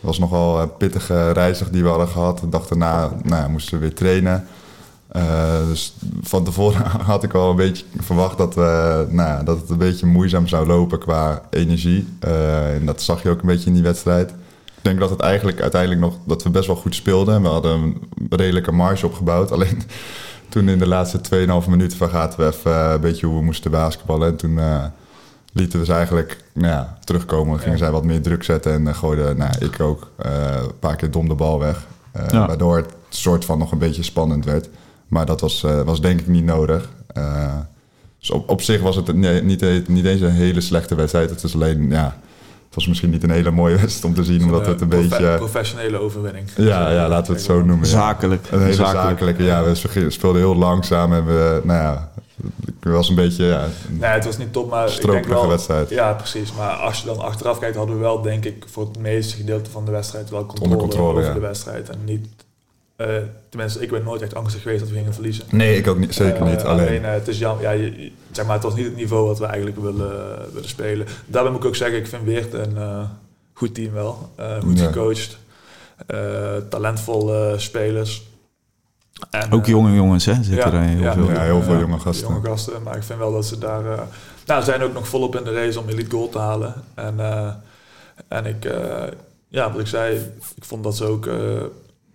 [0.00, 2.38] was nogal een pittige reizig die we hadden gehad.
[2.38, 4.46] De dag daarna nou, moesten we weer trainen.
[5.68, 9.70] Dus van tevoren had ik al een beetje verwacht dat, we, nou, ja, dat het
[9.70, 12.06] een beetje moeizaam zou lopen qua energie.
[12.20, 14.30] Eh, en dat zag je ook een beetje in die wedstrijd.
[14.30, 17.42] Ik denk dat het eigenlijk uiteindelijk nog dat we best wel goed speelden.
[17.42, 19.52] We hadden een redelijke marge opgebouwd.
[19.52, 19.82] Alleen
[20.48, 21.20] toen in de laatste
[21.62, 24.28] 2,5 minuten vergaten we even een beetje hoe we moesten basketballen.
[24.28, 24.60] En toen
[25.52, 27.58] lieten we ze eigenlijk nou ja, terugkomen.
[27.58, 31.10] Gingen zij wat meer druk zetten en uh, gooide nou, ik ook een paar keer
[31.10, 31.86] dom de bal weg.
[32.30, 32.46] Ja.
[32.46, 34.68] Waardoor het soort van nog een beetje spannend werd.
[35.08, 36.88] Maar dat was, eh, was denk ik niet nodig.
[37.06, 37.54] Eh,
[38.18, 41.30] dus op, op zich was het nee, niet, niet eens een hele slechte wedstrijd.
[41.30, 42.16] Het is alleen, ja,
[42.66, 44.42] het was misschien niet een hele mooie wedstrijd om te zien.
[44.44, 45.34] Omdat het een profe- beetje...
[45.36, 46.46] Professionele overwinning.
[46.56, 47.86] Ja, ja, laten we het zo noemen.
[47.88, 47.92] ja.
[47.92, 48.46] Zakelijk.
[48.50, 49.08] Een hele Zakelijk.
[49.08, 49.64] zakelijke, ja.
[49.64, 52.12] We spe- speelden heel langzaam en we, nou ja,
[52.66, 55.48] ik was een beetje, ja, Nee, het was niet top, maar ik denk wel...
[55.48, 55.88] wedstrijd.
[55.88, 56.52] Ja, precies.
[56.52, 59.70] Maar als je dan achteraf kijkt, hadden we wel, denk ik, voor het meeste gedeelte
[59.70, 61.32] van de wedstrijd wel controle, over ja.
[61.32, 61.88] de wedstrijd.
[61.88, 62.26] En niet...
[62.98, 63.06] eh,
[63.48, 65.44] tenminste, ik ben nooit echt angstig geweest dat we gingen verliezen.
[65.50, 66.62] Nee, ik ook niet, zeker Eh, niet.
[66.62, 69.38] Alleen, eh, het is jammer, ja, je- zeg maar, het was niet het niveau wat
[69.38, 71.06] we eigenlijk willen, willen spelen.
[71.26, 73.00] Daarbij moet ik ook zeggen, ik vind Weert een eh,
[73.52, 74.30] goed team wel.
[74.36, 74.86] Eh, goed Ja.
[74.86, 75.38] gecoacht.
[76.06, 78.26] eh, talentvolle spelers.
[79.30, 80.42] En, Ook eh, jonge jongens, hè?
[80.42, 81.30] Zitten er heel ja, veel.
[81.30, 82.28] Ja, heel veel ja, jonge gasten.
[82.28, 83.86] Jonge gasten, maar ik vind wel dat ze daar...
[83.92, 84.00] eh
[84.46, 86.74] nou, ze zijn ook nog volop in de race om elite goal te halen.
[86.94, 87.48] En, eh,
[88.28, 89.02] en ik, eh,
[89.48, 90.14] ja, wat ik zei,
[90.56, 91.28] ik vond dat ze ook...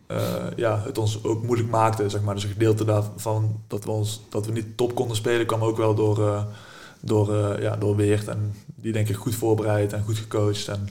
[0.07, 2.33] eh, ja, het ons ook moeilijk maakte, zeg maar.
[2.33, 5.77] Dus een gedeelte daarvan dat we, ons, dat we niet top konden spelen, kwam ook
[5.77, 6.43] wel door, eh,
[6.99, 8.27] door, eh, ja, door Weert.
[8.27, 10.67] En die denk ik goed voorbereid en goed gecoacht.
[10.67, 10.89] En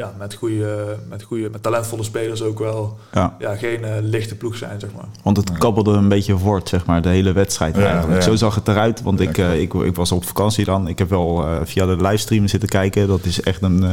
[0.00, 2.98] ja, met, goede, met, goede, met talentvolle spelers ook wel.
[3.12, 3.36] Ja.
[3.38, 5.04] Ja, geen eh, lichte ploeg zijn, zeg maar.
[5.22, 8.22] Want het kabbelde een beetje voort, zeg maar, de hele wedstrijd Ja, eigenlijk.
[8.22, 8.28] ja.
[8.28, 10.88] Zo zag het eruit, want Ja, ik, eh, ik, ik was op vakantie dan.
[10.88, 13.06] Ik heb wel eh, via de livestream zitten kijken.
[13.08, 13.90] Dat is echt een eh,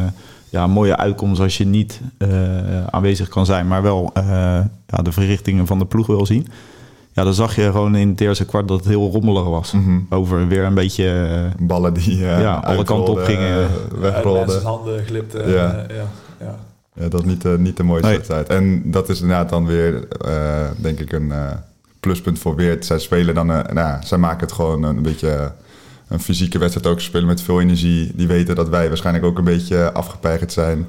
[0.50, 4.24] ja, mooie uitkomst als je niet eh, aanwezig kan zijn, maar wel eh,
[4.88, 6.48] ja, de verrichtingen van de ploeg wil zien.
[7.18, 9.72] Ja, dan zag je gewoon in het eerste kwart dat het heel rommelig was.
[9.72, 10.00] Mhm.
[10.10, 11.06] Over weer een beetje...
[11.58, 13.48] eh, ballen die eh, Ja, alle kanten op gingen.
[13.58, 14.62] eh, Uit wegrolden.
[14.64, 15.50] handen glipten.
[15.50, 15.72] Ja.
[15.72, 16.04] en, ja,
[16.46, 16.56] ja.
[16.94, 18.16] Ja, dat is niet, niet de mooiste Nee.
[18.16, 18.48] wedstrijd.
[18.50, 21.52] En dat is inderdaad dan weer, eh, denk ik, een eh,
[22.00, 22.86] pluspunt voor Weert.
[22.86, 25.52] Zij spelen dan, eh, nou, zij maken het gewoon een beetje
[26.08, 27.00] een fysieke wedstrijd ook.
[27.00, 28.12] Ze spelen met veel energie.
[28.16, 30.88] Die weten dat wij waarschijnlijk ook een beetje afgepeigerd zijn.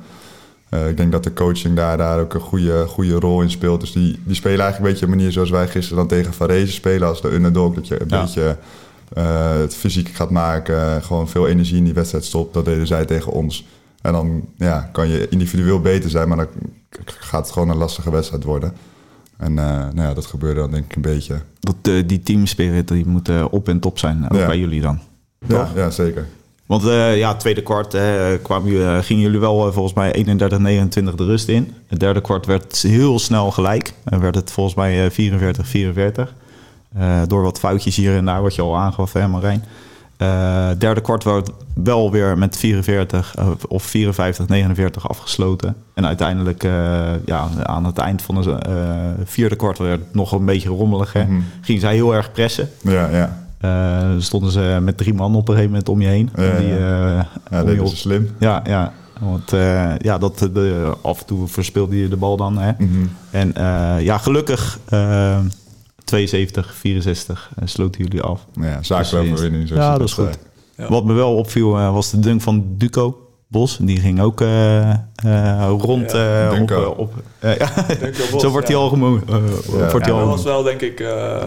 [0.68, 3.80] Eh, ik denk dat de coaching daar, daar ook een goede, goede rol in speelt.
[3.80, 6.72] Dus die, die spelen eigenlijk een beetje de manier zoals wij gisteren dan tegen Varese
[6.72, 7.74] spelen als de underdog.
[7.74, 8.20] Dat je een Ja.
[8.20, 8.56] beetje
[9.12, 11.02] eh, het fysiek gaat maken.
[11.02, 12.54] Gewoon veel energie in die wedstrijd stopt.
[12.54, 13.66] Dat deden zij tegen ons.
[14.02, 16.46] En dan ja, kan je individueel beter zijn, maar dan
[17.04, 18.72] gaat het gewoon een lastige wedstrijd worden.
[19.36, 21.34] En eh, nou ja, dat gebeurde dan denk ik een beetje.
[21.60, 24.46] dat, die teamspirit die moet op en top zijn, ook Ja.
[24.46, 24.98] bij jullie dan.
[25.46, 25.74] Ja, Toch?
[25.76, 26.26] ja zeker.
[26.68, 31.24] Want eh, ja, tweede kwart eh, kwamen, eh, gingen jullie wel volgens mij 31-29 de
[31.24, 31.74] rust in.
[31.86, 33.92] Het derde kwart werd heel snel gelijk.
[34.04, 36.32] En werd het volgens mij eh, 44-44.
[36.94, 39.64] Eh, door wat foutjes hier en daar, wat je al aangaf, hè Marijn.
[40.78, 45.76] Derde kwart werd wel weer met 44 eh, of 54-49 afgesloten.
[45.94, 46.62] En uiteindelijk
[47.24, 48.74] ja, aan het eind van de eh,
[49.24, 51.12] vierde kwart werd het nog een beetje rommelig.
[51.12, 51.24] Hè.
[51.24, 51.40] Mhm.
[51.60, 52.70] Gingen zij heel erg pressen.
[52.82, 53.47] Ja, ja.
[53.60, 56.30] Eh, stonden ze met drie man op een gegeven moment om je heen.
[56.36, 56.74] Ja, die, ja.
[56.74, 58.30] eh, Ja, om dat je is op- slim.
[58.38, 58.92] ja, ja.
[59.20, 62.58] Want eh, ja, dat, de, af en toe verspeelde je de bal dan.
[62.58, 62.72] Hè.
[62.78, 63.06] Mhm.
[63.30, 65.38] En eh, ja, gelukkig eh
[66.04, 68.46] 72, 64 eh, sloten jullie af.
[68.60, 69.68] Ja, Dus, overwinning.
[69.68, 70.38] ja, zoals je dat is goed.
[70.76, 70.88] Ja.
[70.88, 73.18] Wat me wel opviel eh, was de dunk van Duco
[73.48, 73.76] Bos.
[73.80, 76.56] Die ging ook eh, eh, rond Ja, eh, op...
[76.56, 76.94] Dunko.
[76.96, 77.56] op ja.
[78.00, 78.82] Denk wel Bos, Zo wordt hij ja.
[78.82, 78.88] al
[79.28, 79.40] eh, Ja.
[79.40, 81.42] wordt Ja, hij dat al was wel, denk ik, eh,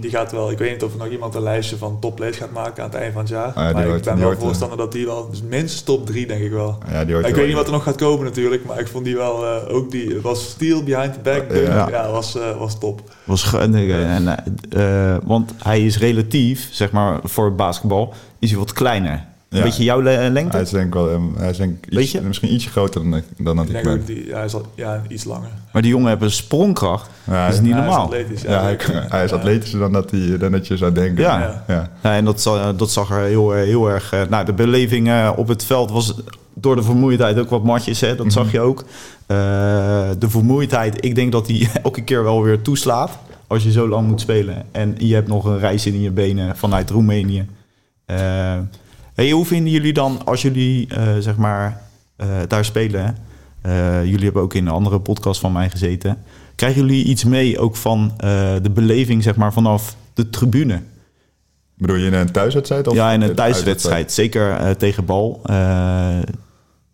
[0.00, 2.52] die gaat wel, ik weet niet of er nog iemand een lijstje van topplays gaat
[2.52, 3.46] maken aan het eind van het jaar.
[3.46, 6.26] Ah, maar hoort- ik ben wel eh, voorstander dat die wel, dus minstens top 3
[6.26, 6.78] denk ik wel.
[6.90, 9.04] Ja, die hoort ik weet niet wat er nog gaat komen natuurlijk, maar ik vond
[9.04, 11.66] die wel, eh, ook die, was steel behind the back, dunk.
[11.66, 11.88] Ja.
[11.88, 13.00] ja, was, eh, was top.
[13.24, 18.72] Was en, eh, eh, want hij is relatief, zeg maar, voor basketbal, is hij wat
[18.72, 19.24] kleiner.
[19.48, 19.64] Een Ja.
[19.64, 20.58] beetje jouw Hij lengte?
[20.58, 22.20] is denk ik wel, um, hij is denk ik iets, Weet je?
[22.20, 24.04] misschien ietsje groter dan, dan dat Ik ben.
[24.04, 25.48] die, hij is al, ja, iets langer.
[25.72, 27.10] Maar die jongen heeft een sprongkracht.
[27.24, 28.04] Ja, dat is niet Ja, hij is normaal.
[28.06, 28.76] atletisch, ja, Ja, hij,
[29.08, 29.36] hij is Ja.
[29.36, 31.22] atletischer dan dat, hij, dan dat je zou denken.
[31.24, 31.64] Ja.
[31.68, 31.90] ja.
[32.02, 34.12] Ja, en dat, dat zag er heel, eh, heel erg...
[34.12, 36.14] eh, nou, de beleving eh, op het veld was
[36.54, 38.14] door de vermoeidheid ook wat matjes, hè?
[38.14, 38.84] dat zag je ook.
[39.26, 39.36] Eh,
[40.18, 43.10] de vermoeidheid, ik denk dat die elke keer wel weer toeslaat.
[43.46, 44.64] Als je zo lang moet spelen.
[44.72, 47.46] En je hebt nog een reis in je benen vanuit Roemenië.
[48.04, 48.54] Eh,
[49.18, 51.82] hey, hoe vinden jullie dan, als jullie eh, zeg maar
[52.16, 53.16] eh, daar spelen...
[53.62, 56.22] Eh, jullie hebben ook in een andere podcast van mij gezeten.
[56.54, 58.12] Krijgen jullie iets mee ook van
[58.62, 60.80] de beleving zeg maar, vanaf de tribune?
[61.74, 62.88] Bedoel je in een thuiswedstrijd?
[62.88, 64.12] Of ja, in een thuiswedstrijd.
[64.12, 65.40] Zeker tegen bal.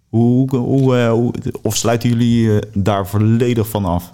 [0.09, 1.33] Hoe, hoe,
[1.63, 4.13] of sluiten jullie daar volledig van af?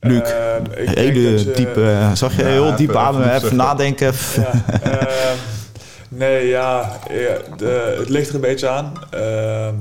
[0.00, 0.32] Luc,
[0.74, 2.10] hele diepe...
[2.14, 4.12] zag je heel diep ademen, even nadenken.
[4.36, 5.06] Ja,
[6.08, 6.98] nee, ja,
[7.56, 8.92] de, het ligt er een beetje aan.
[9.10, 9.74] Ehm,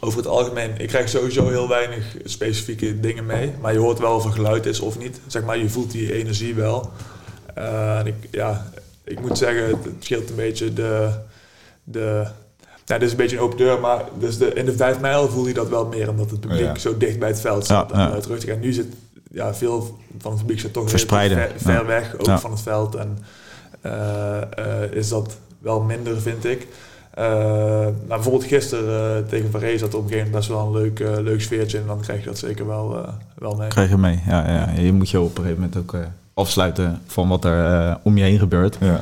[0.00, 3.52] over het algemeen, ik krijg sowieso heel weinig specifieke dingen mee.
[3.60, 5.20] Maar je hoort wel of er geluid is of niet.
[5.26, 6.90] Zeg maar, je voelt die energie wel.
[7.54, 8.70] Eh, en ik, ja,
[9.04, 11.10] ik moet zeggen, het het scheelt een beetje de...
[11.84, 12.26] de
[12.84, 15.46] dit is een beetje een open deur, maar dus de, in de vijf mijl voel
[15.46, 16.78] je dat wel meer, omdat het publiek Ja.
[16.78, 17.90] zo dicht bij het veld staat.
[17.90, 18.08] Ja, ja.
[18.08, 18.50] luid rustig.
[18.54, 18.86] En nu zit
[19.30, 22.94] ja, veel van het publiek zit toch ver, ver weg, ook van het veld.
[22.94, 23.24] En eh, eh,
[24.90, 26.66] is dat wel minder, vind ik.
[27.18, 30.82] Eh, nou, bijvoorbeeld gisteren eh, tegen Varese zat op een gegeven moment best wel een
[30.82, 31.78] leuk, eh, leuk sfeertje.
[31.78, 33.68] En dan krijg je dat zeker wel, eh, wel mee.
[33.68, 34.20] Krijg je mee.
[34.26, 34.80] Ja, ja.
[34.80, 36.00] Je moet je op een gegeven moment ook eh,
[36.34, 38.76] afsluiten van wat er eh, om je heen gebeurt.
[38.80, 39.00] Ja.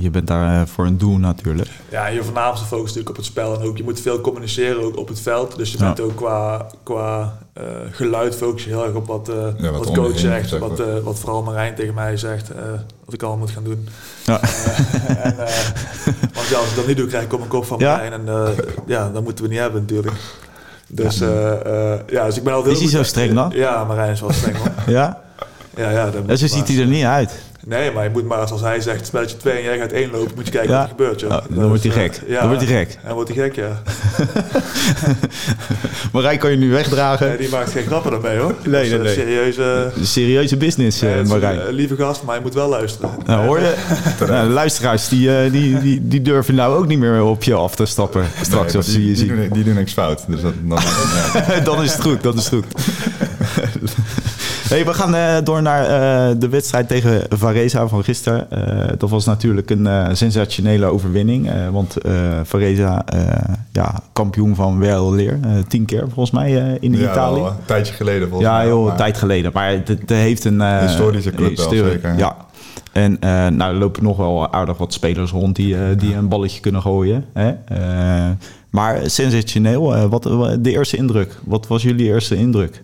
[0.00, 1.68] Je bent daar eh, voor een doel natuurlijk.
[1.88, 3.54] Ja, je voornaamste focus natuurlijk op het spel.
[3.60, 5.56] En ook je moet veel communiceren ook op het veld.
[5.56, 5.84] Dus je Ja.
[5.84, 10.18] bent ook qua, qua eh, geluid focus je heel erg op wat, Ja, wat coach
[10.18, 10.58] zegt.
[10.58, 12.48] Wat, eh, wat vooral Marijn tegen mij zegt.
[13.04, 13.88] wat ik allemaal moet gaan doen.
[14.24, 14.40] Ja.
[14.40, 15.36] En,
[16.34, 17.92] want ja, als ik dat niet doe, krijg ik op mijn kop van Ja?
[17.96, 18.12] Marijn.
[18.12, 18.54] En
[18.86, 20.16] ja, dat moeten we niet hebben natuurlijk.
[20.88, 23.50] Dus, eh, ja, dus ik ben altijd Is heel hij zo streng dan?
[23.54, 24.68] Ja, Marijn is wel streng hoor.
[24.86, 25.20] Ja?
[25.76, 27.32] Ja, ja, dat maar- ziet hij er niet uit.
[27.66, 30.32] Nee, maar je moet maar als hij zegt spelletje 2 en jij gaat één lopen,
[30.34, 30.76] moet je kijken Ja.
[30.76, 31.20] wat er gebeurt.
[31.20, 31.30] Joh.
[31.30, 32.20] Nou, dan wordt hij eh, gek.
[32.26, 32.38] ja.
[32.40, 32.98] Dan wordt hij gek.
[33.04, 33.82] En wordt hij gek, ja.
[36.12, 37.28] Marijn kan je nu wegdragen.
[37.28, 38.54] Nee, die maakt geen grappen daarmee hoor.
[38.64, 39.14] Nee, Dat is nee, een nee.
[39.14, 41.60] Serieuze, Serieuze business, eh, nee, een, Marijn.
[41.60, 43.10] eh, lieve gast, maar hij moet wel luisteren.
[43.26, 43.74] Nou, hoor je?
[44.26, 47.74] Nou, luisteraars die, eh, die, die, die durven nou ook niet meer op je af
[47.76, 48.24] te stappen.
[48.42, 49.36] Straks Nee, als die, ze je die, zien.
[49.36, 50.24] doen, die doen niks fout.
[50.28, 50.78] Dus dat, dan,
[51.54, 51.60] ja.
[51.60, 52.64] dan is het goed, dat is goed.
[54.68, 58.50] Hey, we gaan eh, door naar eh, de wedstrijd tegen Varesa van gisteren.
[58.50, 61.50] Eh, dat was natuurlijk een sensationele overwinning.
[61.72, 61.96] want
[62.42, 65.38] Varesa, eh, ja, kampioen van Werelleer.
[65.68, 67.40] tien keer volgens mij in Ja, Italië.
[67.40, 68.72] wel, een tijdje geleden volgens Ja, mij.
[68.72, 69.50] maar- een tijd geleden.
[69.54, 70.80] Maar het, heeft een...
[70.80, 72.16] Historische club wel, zeker, ja.
[72.16, 72.36] Ja.
[72.92, 73.16] En
[73.56, 77.24] nou, er lopen nog wel aardig wat spelers rond die, die een balletje kunnen gooien.
[77.34, 77.52] Hè?
[78.70, 80.08] Maar sensationeel.
[80.08, 80.22] wat,
[80.60, 81.38] de eerste indruk.
[81.44, 82.82] Wat was jullie eerste indruk?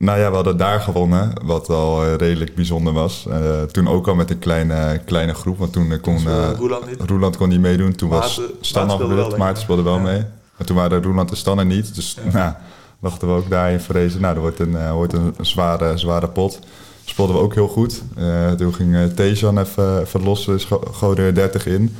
[0.00, 3.26] Nou ja, we hadden daar gewonnen, wat al eh, redelijk bijzonder was.
[3.30, 6.48] Eh, toen ook al met een kleine, kleine groep, want toen eh, kon eh,
[7.06, 7.94] Roeland kon niet meedoen.
[7.94, 9.38] Toen was Maarten- Stan Maarten speelde wel.
[9.38, 10.02] Maarten speelde wel Ja.
[10.02, 10.24] mee.
[10.56, 11.94] Maar toen waren Roeland en Stan er niet.
[11.94, 12.52] Dus nou,
[13.00, 14.20] dachten we ook daar in vrezen.
[14.20, 16.58] Nou, dat wordt een, wordt een, zware, zware pot.
[17.04, 18.02] Speelden we ook heel goed.
[18.56, 21.96] Toen ging uh, Tejan even, even los, dus go- gooide er 30 in.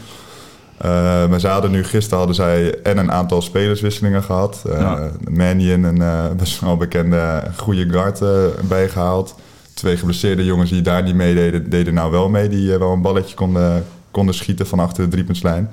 [0.81, 0.91] Eh,
[1.29, 4.63] maar ze hadden nu gisteren hadden zij en een aantal spelerswisselingen gehad.
[4.67, 5.11] Uh, Ja.
[5.31, 8.29] Mannion, een eh, best wel bekende goede guard, eh,
[8.69, 9.35] bijgehaald.
[9.75, 12.49] Twee geblesseerde jongens die daar niet meededen, deden nou wel mee.
[12.49, 15.71] Die eh, wel een balletje konden, konden schieten van achter de driepuntslijn.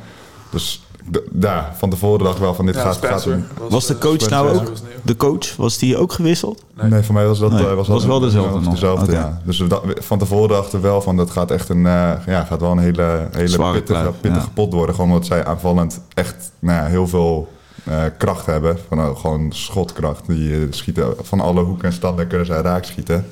[0.52, 0.86] Dus
[1.32, 2.96] daar, van tevoren dacht ik wel van dit Ja, gaat...
[2.96, 4.70] Spencer gaat Was de eh, coach Spencer nou was ook?
[4.70, 4.82] was.
[5.04, 6.64] De coach, was die ook gewisseld?
[6.74, 6.90] nee.
[6.90, 7.02] Nee.
[7.04, 8.74] voor mij was dat, Nee, eh, was was dat wel dezelfde nog.
[8.74, 9.16] dezelfde, Oké.
[9.16, 9.42] ja.
[9.46, 12.44] Dus we, da- van tevoren dachten we wel van dat gaat echt een, eh, ja,
[12.44, 14.52] gaat wel een hele, hele Zware pittige, kluif, pittige ja.
[14.54, 14.96] pot worden.
[14.96, 17.48] Gewoon omdat zij aanvallend echt nou ja, heel veel
[17.84, 18.78] eh, kracht hebben.
[18.88, 20.28] Van, gewoon schotkracht.
[20.28, 23.26] Die schieten van alle hoeken en standen kunnen zij raak schieten.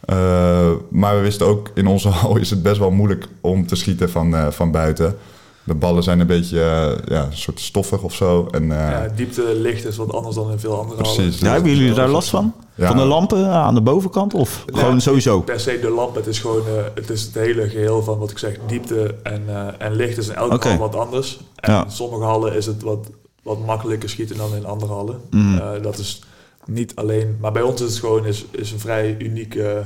[0.00, 3.76] Eh, maar we wisten ook, in onze hal is het best wel moeilijk om te
[3.76, 5.16] schieten van, eh, van buiten.
[5.64, 8.48] De ballen zijn een beetje eh, ja, een soort stoffig of zo.
[8.50, 11.16] En, eh, Ja, diepte licht is wat anders dan in veel andere Precies.
[11.18, 11.38] hallen.
[11.38, 12.54] Ja, hebben jullie daar last van?
[12.74, 12.86] Ja.
[12.86, 14.34] Van de lampen aan de bovenkant?
[14.34, 15.40] Of Ja, gewoon sowieso?
[15.40, 18.30] Per se de lamp, het is gewoon eh, het, is het hele geheel van wat
[18.30, 20.68] ik zeg, diepte en, eh, en licht is in elke Oké.
[20.68, 21.40] hal wat anders.
[21.56, 21.84] En Ja.
[21.84, 23.10] in sommige hallen is het wat,
[23.42, 25.20] wat makkelijker schieten dan in andere hallen.
[25.30, 25.58] Mm.
[25.58, 26.22] Eh, dat is
[26.66, 29.84] niet alleen, maar bij ons is het gewoon is, is een vrij unieke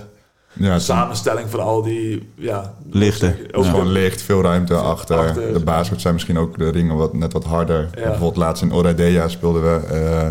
[0.58, 3.36] ja, samenstelling van al die ja, Lichten.
[3.52, 3.70] Ook Ja.
[3.70, 5.16] gewoon licht, veel ruimte achter.
[5.18, 5.52] Achter.
[5.52, 7.88] De basket zijn misschien ook de ringen wat, net wat harder.
[7.94, 9.86] Bijvoorbeeld laatst in Oradea speelden we...
[9.86, 10.28] eh,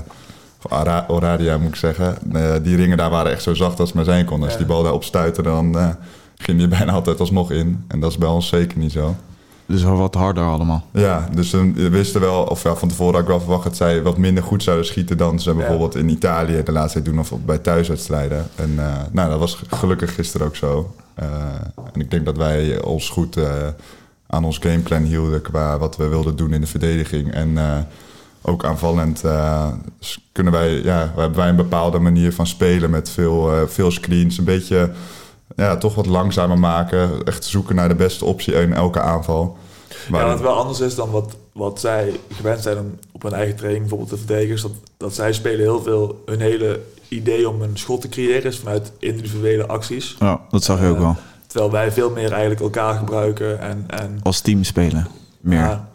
[0.64, 2.18] of Ara- Oradia moet ik zeggen.
[2.34, 4.42] Eh, die ringen daar waren echt zo zacht als het maar zijn kon.
[4.44, 4.58] Als Ja.
[4.58, 5.90] die bal daar opstuitte, dan eh,
[6.38, 7.86] ging die bijna altijd alsnog in.
[7.88, 9.16] En dat is bij ons zeker niet zo.
[9.68, 10.84] Dus wel wat harder allemaal.
[10.92, 14.02] Ja, dus we wisten wel, of ja, van tevoren had ik wel verwacht dat zij
[14.02, 15.56] wat minder goed zouden schieten dan ze Ja.
[15.56, 18.46] bijvoorbeeld in Italië de laatste tijd doen of bij thuiswedstrijden.
[18.56, 20.94] En eh, nou, dat was gelukkig gisteren ook zo.
[21.14, 21.26] Eh,
[21.94, 23.46] en ik denk dat wij ons goed, eh,
[24.28, 27.32] aan ons gameplan hielden qua wat we wilden doen in de verdediging.
[27.34, 27.78] En eh,
[28.42, 29.68] ook aanvallend eh,
[30.32, 34.38] kunnen wij, ja, hebben wij een bepaalde manier van spelen met veel, eh, veel screens.
[34.38, 34.92] Een beetje
[35.56, 37.24] ja, toch wat langzamer maken.
[37.24, 39.58] Echt zoeken naar de beste optie in elke aanval.
[40.12, 43.56] Ja, wat wel anders is dan wat, wat zij gewend zijn om op hun eigen
[43.56, 44.56] training bijvoorbeeld te verdedigen.
[44.56, 48.44] is Dat, dat zij spelen heel veel hun hele idee om een schot te creëren
[48.44, 50.16] is vanuit individuele acties.
[50.20, 51.16] Ja, dat zag je ook Eh, wel.
[51.48, 53.84] Terwijl wij veel meer eigenlijk elkaar gebruiken en...
[53.88, 55.08] en Als team spelen.
[55.40, 55.60] Meer.
[55.60, 55.90] Ja,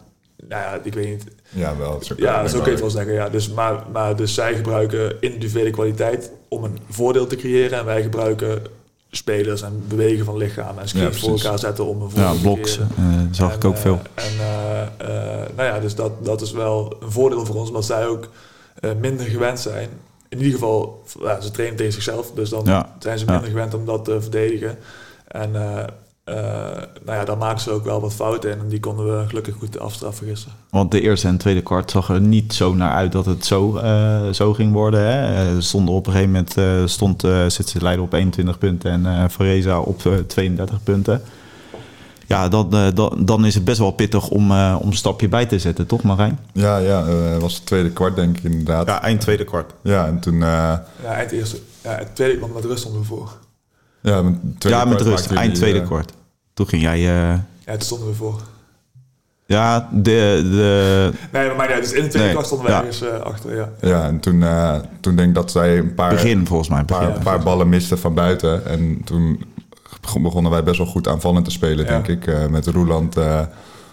[0.47, 1.23] nou ja, ik weet niet.
[1.49, 1.99] Ja, wel.
[2.01, 3.13] Zo, Ja, zo kun je het wel zeggen.
[3.13, 3.29] Ja.
[3.29, 7.79] Dus, maar, maar dus zij gebruiken individuele kwaliteit om een voordeel te creëren.
[7.79, 8.61] En wij gebruiken
[9.15, 12.75] spelers en bewegen van lichaam en Ja, voor elkaar zetten om een Ja, te bloks
[12.75, 12.91] creëren.
[12.97, 13.99] eh, zag En, ik ook veel.
[14.13, 17.85] En eh, eh, nou ja, dus dat, dat is wel een voordeel voor ons, omdat
[17.85, 18.29] zij ook
[18.99, 19.89] minder gewend zijn.
[20.29, 23.31] In ieder geval, ja, ze trainen tegen zichzelf, dus dan Ja, zijn ze ja.
[23.31, 24.77] minder gewend om dat te verdedigen.
[25.27, 25.51] En
[26.23, 26.35] eh,
[27.05, 28.59] nou ja, daar maken ze ook wel wat fouten in.
[28.59, 30.55] En die konden we gelukkig goed afstraffen gisteren.
[30.69, 33.77] Want de eerste en tweede kwart zag er niet zo naar uit dat het zo,
[33.77, 34.99] eh, zo ging worden.
[34.99, 35.35] Hè.
[35.55, 37.45] Eh, stonden op een gegeven moment eh, stond uh,
[37.79, 41.21] Leider op 21 punten en eh Vareza op eh, 32 punten.
[42.27, 45.27] Ja, dan, eh, dan, dan is het best wel pittig om, eh, om een stapje
[45.27, 46.39] bij te zetten, toch Marijn?
[46.53, 48.87] Ja, ja eh, was het tweede kwart denk ik inderdaad.
[48.87, 49.73] Ja, eind tweede kwart.
[49.83, 50.33] en toen...
[50.33, 50.39] eh,
[51.03, 51.57] Ja, eind eerste.
[51.81, 53.31] Ja, het tweede kwam met rust stonden we voor.
[54.03, 56.11] Ja, met, Ja, rust, eind die, tweede eh, kwart.
[56.53, 56.97] Toen ging jij...
[56.99, 58.41] eh, Ja, toen stonden we voor.
[59.45, 60.01] ja, de,
[60.51, 62.81] de, Nee, maar, ja, dus in de tweede Nee, kwart stonden wij ja.
[62.81, 63.69] ergens eh, achter, ja.
[63.81, 66.09] Ja, en toen, eh, toen denk ik dat zij een paar...
[66.13, 66.79] begin volgens mij.
[66.79, 68.65] een paar, een paar ballen misten van buiten.
[68.65, 69.43] En toen
[70.21, 71.91] begonnen wij best wel goed aanvallend te spelen, Ja.
[71.91, 72.27] denk ik.
[72.27, 73.39] Eh, met Roeland eh,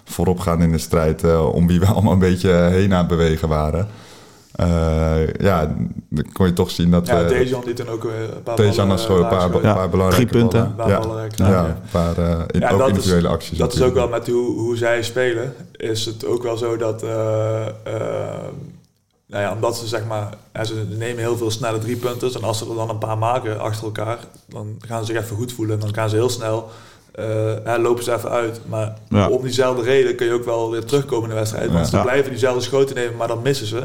[0.03, 3.47] voorop gaan in de strijd om wie we allemaal een beetje heen aan het bewegen
[3.47, 3.87] waren.
[4.61, 5.75] Eh, ja,
[6.09, 7.23] dan kon je toch zien dat Ja.
[7.23, 10.27] Dejan die toen ook weer een paar Dejan ballen, had eh, gewoon een paar, belangrijke
[10.29, 10.59] Drie punten.
[10.59, 10.69] ballen.
[10.69, 13.57] Een paar Ja, ballen ja, een paar eh, in, Ja, ook dat is- individuele acties.
[13.57, 17.03] Dat is ook wel met hoe, hoe zij spelen, is het ook wel zo dat,
[17.03, 17.73] eh, eh,
[19.27, 20.29] nou ja, omdat ze zeg maar,
[20.65, 23.59] ze nemen heel veel snelle drie punten en als ze er dan een paar maken
[23.59, 26.69] achter elkaar, dan gaan ze zich even goed voelen en dan gaan ze heel snel,
[27.11, 27.25] eh,
[27.63, 28.59] hè, lopen ze even uit.
[28.65, 29.29] Maar Ja.
[29.29, 31.97] om diezelfde reden kun je ook wel weer terugkomen in de wedstrijd, want Ja.
[31.97, 33.83] ze blijven diezelfde schoten nemen, maar dan missen ze.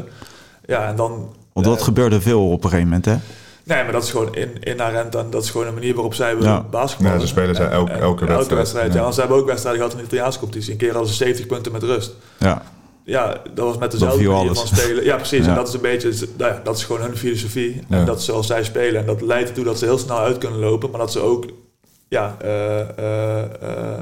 [0.67, 1.35] Ja, en dan...
[1.53, 3.15] Want dat eh, gebeurde veel op een gegeven moment, hè?
[3.63, 6.35] Nee, maar dat is gewoon in, inherent en dat is gewoon een manier waarop zij
[6.39, 6.61] Ja.
[6.71, 7.13] basketballen.
[7.19, 8.87] Ja, ze spelen zij elke- en- elke wedstrijd.
[8.87, 9.01] Ja, Ja.
[9.01, 10.71] want ze hebben ook wedstrijden gehad in de Italiaanse competitie.
[10.71, 12.11] Een keer hadden ze 70 punten met rust.
[12.39, 12.61] Ja.
[13.03, 14.59] Ja, dat was met dezelfde manier alles.
[14.59, 15.03] van spelen.
[15.03, 15.43] Ja, precies.
[15.45, 15.49] Ja.
[15.49, 17.81] En dat is een beetje, nou ja, dat is gewoon hun filosofie.
[17.89, 17.97] Ja.
[17.97, 18.99] En dat is zoals zij spelen.
[19.01, 21.45] En dat leidt ertoe dat ze heel snel uit kunnen lopen, maar dat ze ook,
[22.07, 23.99] ja, eh, eh, eh,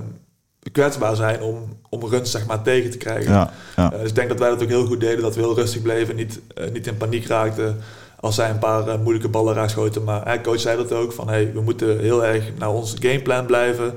[0.72, 3.32] kwetsbaar zijn om, om runs zeg maar tegen te krijgen.
[3.32, 3.92] Ja, ja.
[3.92, 5.82] Eh, dus ik denk dat wij dat ook heel goed deden, dat we heel rustig
[5.82, 7.78] bleven, niet, eh, niet in paniek raakten
[8.20, 10.04] als zij een paar eh, moeilijke ballen raak schoten.
[10.04, 13.96] Maar coach zei dat ook, van hey, we moeten heel erg naar ons gameplan blijven.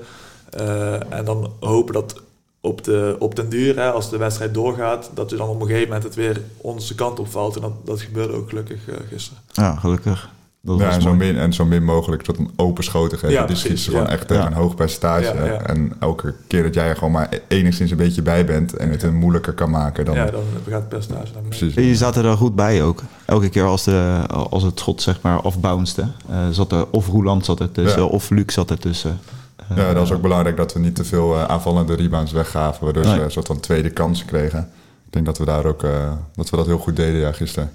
[1.09, 2.21] En dan hopen dat
[2.61, 5.67] op, de, op den duur, hè, als de wedstrijd doorgaat, dat je dan op een
[5.67, 7.55] gegeven moment het weer onze kant opvalt.
[7.55, 9.43] En dat, dat gebeurde ook gelukkig gisteren.
[9.53, 10.29] ja, gelukkig.
[10.61, 13.35] Dat Ja, en, zo min, en zo min mogelijk tot een open schoten geven.
[13.35, 14.13] Ja, precies, schieten ze gewoon ja.
[14.13, 14.49] echt tegen Ja.
[14.49, 15.35] een hoog percentage.
[15.35, 15.61] Ja, ja.
[15.61, 19.03] En elke keer dat jij er gewoon maar enigszins een beetje bij bent en het
[19.03, 21.75] hem moeilijker kan maken, dan ja, dan gaat het percentage naar precies.
[21.75, 23.03] En Je zat er dan goed bij ook.
[23.25, 24.19] Elke keer als, de,
[24.51, 28.07] als het schot zeg maar afbounced, eh, zat er of Roeland zat er tussen Ja.
[28.07, 29.19] of Luc zat er tussen.
[29.57, 32.85] Eh, Ja, dat was ook belangrijk dat we niet te veel eh, aanvallende rebounds weggaven,
[32.85, 33.15] waardoor Nee.
[33.15, 34.59] ze een soort van tweede kansen kregen.
[35.07, 37.71] Ik denk dat we daar ook eh, dat we dat heel goed deden ja, gisteren.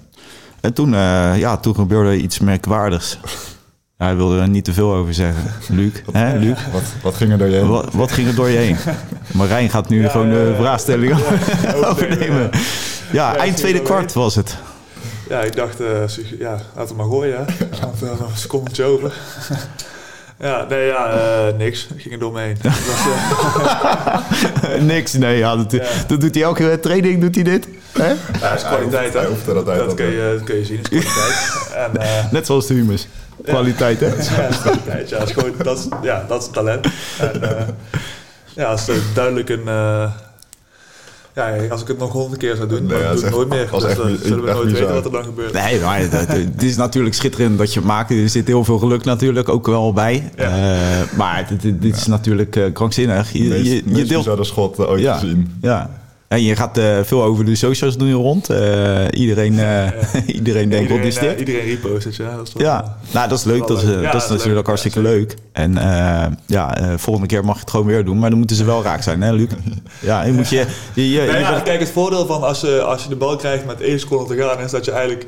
[0.64, 3.18] En toen, eh, ja, toen gebeurde iets merkwaardigs.
[3.98, 5.42] Ja, hij wilde er niet te veel over zeggen.
[5.68, 6.58] Luc, hè, Luc?
[6.72, 7.66] Wat, wat ging er door je heen?
[7.68, 8.76] Wat, wat ging er door je heen?
[9.32, 10.54] Marijn gaat nu Ja, gewoon ja, de ja.
[10.56, 11.14] vraagstelling
[11.84, 12.50] overnemen.
[13.12, 14.56] Ja, Ja, eind tweede het kwart was het.
[15.28, 17.44] Ja, ik dacht, su- ja, laten we maar gooien.
[17.80, 19.12] Want, nog een secondetje over.
[20.40, 21.86] ja, nee, ja, eh, niks.
[21.94, 22.56] Ik ging er door me heen.
[24.86, 25.82] Niks, nee, ja, dat, Ja.
[26.06, 27.68] dat doet hij elke training, doet hij dit.
[27.94, 28.08] Hè?
[28.08, 29.18] ja, dat is kwaliteit, hè.
[29.18, 31.72] Hij hoeft er altijd Dat op, kun je, dat kun je zien, dat is kwaliteit.
[31.92, 33.08] En, eh, Net zoals de humus.
[33.44, 34.06] Kwaliteit, hè?
[34.36, 35.08] ja, dat is kwaliteit.
[35.08, 36.86] Ja, dat is, gewoon, dat is, ja, dat is talent.
[37.20, 37.64] En, eh,
[38.54, 39.68] ja, als het duidelijk een...
[39.68, 40.10] eh,
[41.34, 43.28] ja, als ik het nog honderd keer zou doen, Nee, dan ja, doe dat ik
[43.30, 43.68] is nooit meer.
[43.70, 45.52] dat is Dus dan niet- zullen we nooit weten wat er dan gebeurt.
[45.52, 48.10] Nee, maar het, het- het is natuurlijk schitterend dat je het maakt.
[48.10, 50.30] Er zit heel veel geluk natuurlijk ook wel bij.
[50.36, 50.44] Ja.
[50.44, 53.32] Eh, maar het, het- dit is natuurlijk eh, krankzinnig.
[53.32, 54.46] Je, meest, je, je meest deelt...
[54.46, 55.14] schot eh, ooit Ja.
[55.18, 55.58] gezien.
[55.62, 55.90] Ja.
[56.34, 58.50] En je gaat eh, veel over de socials doen rond.
[58.50, 59.90] Eh, iedereen, eh,
[60.38, 61.38] iedereen denkt, wat is dit?
[61.38, 62.36] iedereen repost het, ja.
[62.36, 63.66] Dat is wel, Ja, nou, dat is leuk.
[63.66, 64.02] Dat is, leuk.
[64.02, 64.66] Ja, dat is natuurlijk leuk.
[64.66, 65.34] hartstikke Ja, leuk.
[65.52, 65.72] En
[66.46, 68.18] ja, volgende keer mag je het gewoon weer doen.
[68.18, 69.48] Maar dan moeten ze wel raak zijn, hè, Luc?
[70.00, 70.66] Ja, je moet je...
[70.94, 73.66] je, je, je bent- kijk, het voordeel van als je, als je de bal krijgt
[73.66, 75.26] met één seconde te gaan, is dat je eigenlijk...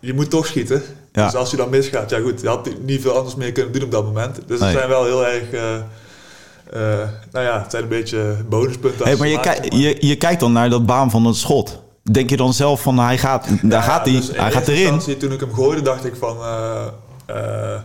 [0.00, 0.82] Je moet toch schieten.
[1.12, 3.82] Dus als je dan misgaat, ja goed, je had niet veel anders meer kunnen doen
[3.82, 4.40] op dat moment.
[4.46, 4.70] Dus Nee.
[4.72, 5.44] ze zijn wel heel erg...
[6.72, 6.80] eh,
[7.32, 9.04] nou ja, het zijn een beetje bonuspunten.
[9.06, 11.82] Hey, maar je, maken, kijk- je, je kijkt dan naar dat baan van het schot.
[12.02, 15.18] Denk je dan zelf van hij gaat, daar Ja, gaat hij, dus hij gaat erin.
[15.18, 16.36] Toen ik hem gooide, dacht ik van...
[16.42, 16.86] eh,
[17.26, 17.80] eh,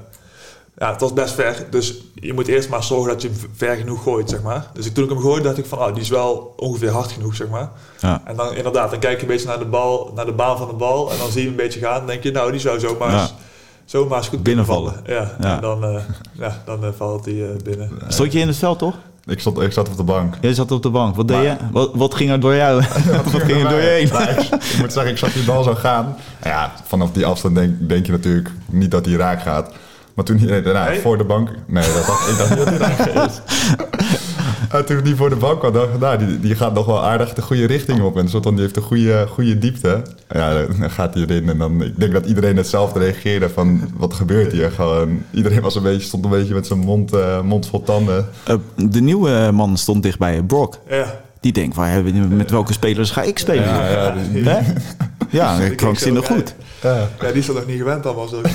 [0.77, 1.65] ja, het was best ver.
[1.69, 4.67] Dus je moet eerst maar zorgen dat je hem ver genoeg gooit, zeg maar.
[4.73, 5.79] Dus ik, toen ik hem gooide, dacht ik van...
[5.79, 7.69] Oh, die is wel ongeveer hard genoeg, zeg maar.
[7.99, 8.21] Ja.
[8.25, 10.67] En dan inderdaad, dan kijk je een beetje naar de, bal, naar de baan van
[10.67, 11.11] de bal.
[11.11, 11.97] En dan zie je hem een beetje gaan.
[11.97, 13.29] Dan denk je, nou, die zou zomaar, Ja.
[13.85, 14.93] Zomaar eens goed Binnenvallen.
[15.05, 15.55] Ja, Ja.
[15.55, 15.95] en dan, eh,
[16.31, 17.89] ja, dan eh, valt hij eh, binnen.
[18.07, 18.95] Stond je in het veld toch?
[19.25, 20.35] Ik, stond, ik zat op de bank.
[20.41, 21.15] Jij zat op de bank.
[21.15, 21.55] Wat deed je?
[21.71, 22.83] Wat, wat ging er door jou?
[23.31, 24.07] wat ging er door je heen?
[24.07, 26.15] Ja, ik, ik moet zeggen, ik zag die bal zo gaan.
[26.43, 29.71] Ja, vanaf die afstand denk, denk je natuurlijk niet dat hij raak gaat.
[30.13, 30.99] Maar toen hij daarna Nee?
[30.99, 31.49] voor de bank...
[31.65, 33.39] Nee, dat dacht, ik dacht niet dat hij raak is.
[34.71, 37.03] En toen hij voor de bank kwam, dacht ik, nou, die, die gaat nog wel
[37.03, 38.17] aardig de goede richting op.
[38.17, 40.01] En van, die heeft een goede, goede diepte.
[40.29, 41.49] Ja, dan gaat hij erin.
[41.49, 44.71] En dan, ik denk dat iedereen hetzelfde reageerde van, wat gebeurt hier?
[44.71, 48.27] Gewoon, iedereen was een beetje, stond een beetje met zijn mond, eh, mond vol tanden.
[48.43, 50.79] Eh, de nieuwe man stond dichtbij, Brock.
[50.89, 53.63] Ja, Die denkt, waar, met welke spelers ga ik spelen?
[53.63, 54.43] Ja, ja, die-
[55.35, 56.55] Ja, Ik krankzinnig denk zo, goed.
[56.81, 57.09] ja.
[57.21, 58.41] ja, die is er nog niet gewend allemaal zo.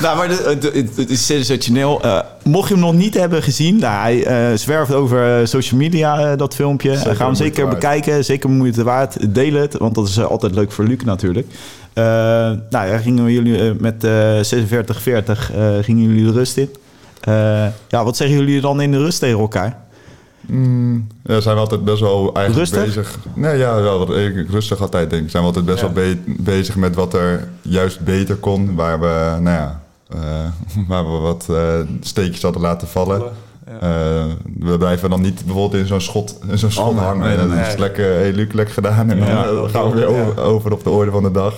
[0.00, 2.02] Nou, maar de- het is sensationeel.
[2.02, 5.80] Eh, mocht je hem nog niet hebben gezien, nou, hij eh, zwerft over eh, social
[5.80, 6.96] media, eh, dat filmpje.
[6.96, 9.34] Zeker Ga hem zeker bekijken, zeker moeite waard.
[9.34, 11.46] Deel het, want dat is eh, altijd leuk voor Luc natuurlijk.
[11.92, 12.04] Eh
[12.70, 16.68] nou, ja, gingen jullie eh, met eh 46-40 eh, gingen jullie de rust in.
[17.20, 17.34] Eh,
[17.88, 19.76] ja, wat zeggen jullie dan in de rust tegen elkaar?
[20.46, 22.84] Mm, ja, zijn we altijd best wel eigenlijk Rustig?
[22.84, 23.18] bezig.
[23.34, 25.30] Nee, ja, wel wat- ik- rustig altijd denk ik.
[25.30, 25.92] Zijn we altijd best Ja.
[25.92, 28.74] wel be- bezig met wat er juist beter kon.
[28.74, 30.18] Waar we, nou ja, eh,
[30.88, 33.22] waar we wat eh, steekjes hadden laten vallen.
[33.66, 33.78] Ja.
[33.80, 34.24] Eh,
[34.58, 37.48] we blijven dan niet bijvoorbeeld in zo'n schot, in zo'n schot Oh, hangen.
[37.50, 39.10] nee, is lekker, hey, Luc, lekker gedaan.
[39.10, 40.22] En dan gaan we weer ja.
[40.26, 41.54] over, over op de orde van de dag.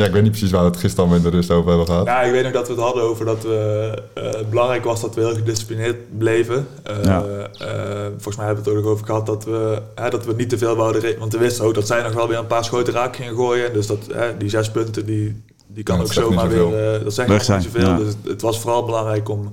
[0.00, 2.06] Ja, ik weet niet precies waar we het gisteren in de rust over hebben gehad.
[2.06, 5.00] Ja, ik weet nog dat we het hadden over dat we, eh, het belangrijk was
[5.00, 6.66] dat we heel gedisciplineerd bleven.
[6.82, 7.22] Eh, Ja.
[7.58, 10.34] eh, volgens mij hebben we het er ook over gehad dat we, hè, dat we
[10.36, 12.64] niet te veel wouden Want we wisten ook dat zij nog wel weer een paar
[12.64, 13.72] schoten raak gingen gooien.
[13.72, 17.02] Dus dat, hè, die zes punten, die, die kan Ja, ook zomaar weer...
[17.04, 17.88] dat zegt Weg nog zijn, niet zoveel.
[17.88, 17.96] ja.
[17.96, 19.52] Dus het, het was vooral belangrijk om...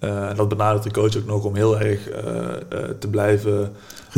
[0.00, 2.36] eh, en dat benadert de coach ook nog om heel erg eh,
[2.68, 3.72] eh, te blijven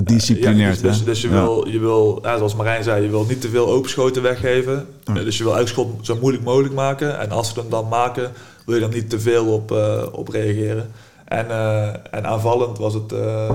[0.07, 3.41] Gedisciplineerd, ja, dus, dus je wil, je wil ja, zoals Marijn zei, je wil niet
[3.41, 4.87] te veel openschoten weggeven.
[5.05, 7.19] Eh, Dus je wil elk schot zo moeilijk mogelijk maken.
[7.21, 8.33] En als we hem dan maken,
[8.67, 10.91] wil je er niet te veel op, eh, op reageren.
[11.31, 13.55] En, eh, en aanvallend was het eh, eh,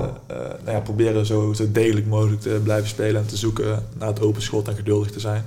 [0.64, 4.20] nou ja, proberen zo, zo degelijk mogelijk te blijven spelen en te zoeken naar het
[4.20, 5.44] open schot en geduldig te zijn.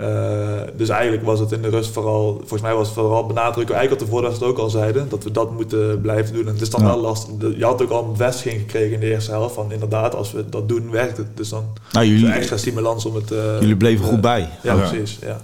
[0.00, 3.74] Eh, dus eigenlijk was het in de rust vooral, volgens mij was het vooral benadrukken,
[3.76, 6.46] eigenlijk wat de het ook al zeiden, dat we dat moeten blijven doen.
[6.46, 6.86] En het is dan Ja.
[6.86, 7.32] wel lastig.
[7.58, 10.48] Je had ook al een bevestiging gekregen in de eerste helft van inderdaad, als we
[10.48, 11.26] dat doen, werkt het.
[11.36, 13.30] Dus dan Nou, is jullie, extra stimulans om het...
[13.32, 14.48] eh, jullie bleven eh, goed bij.
[14.62, 14.88] Ja, Ja.
[14.88, 15.18] precies.
[15.20, 15.40] Ja.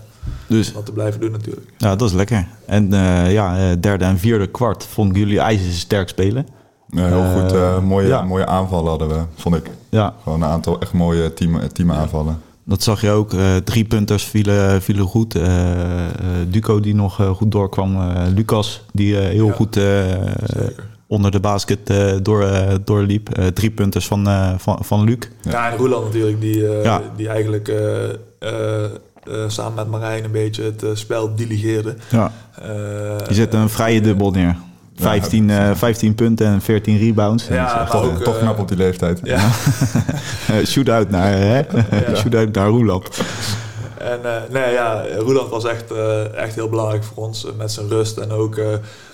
[0.46, 1.66] Dus Wat te blijven doen natuurlijk.
[1.78, 2.46] ja, dat is lekker.
[2.66, 6.46] En eh, ja, eh, derde en vierde kwart vonden jullie ijzersterk spelen.
[6.88, 7.52] Ja, heel goed.
[7.52, 8.22] eh, Eh, mooie, ja.
[8.22, 9.70] mooie aanvallen hadden we, vond ik.
[9.88, 12.40] Ja, Gewoon een aantal echt mooie team, team aanvallen.
[12.68, 13.32] Dat zag je ook.
[13.32, 15.34] eh, drie punters vielen, vielen goed.
[15.34, 16.10] Eh, eh,
[16.48, 17.98] Duco die nog goed doorkwam.
[18.34, 19.78] Lucas die heel Ja, goed
[21.06, 21.92] onder de basket
[22.22, 22.48] door,
[22.84, 23.28] doorliep.
[23.54, 25.18] Drie punters van, van, van Luc.
[25.42, 27.02] Ja, en Roeland natuurlijk, die, Ja.
[27.16, 27.72] die eigenlijk
[29.46, 31.94] samen met Marijn een beetje het spel diligeerde.
[32.10, 32.32] Ja.
[32.62, 34.56] Eh, Die zette een vrije dubbel neer.
[34.96, 37.46] 15, eh, 15 punten en 14 rebounds.
[37.46, 39.20] Ja, Toch, ook, toch eh, knap op die leeftijd.
[39.22, 39.38] Ja,
[40.48, 41.62] eh, shoot-out naar, hè?
[42.16, 43.08] shoot-out naar Roeland.
[43.98, 47.72] en eh, nee, ja, Roeland was echt, eh, echt heel belangrijk voor ons eh, met
[47.72, 48.16] zijn rust.
[48.18, 48.66] En ook, eh,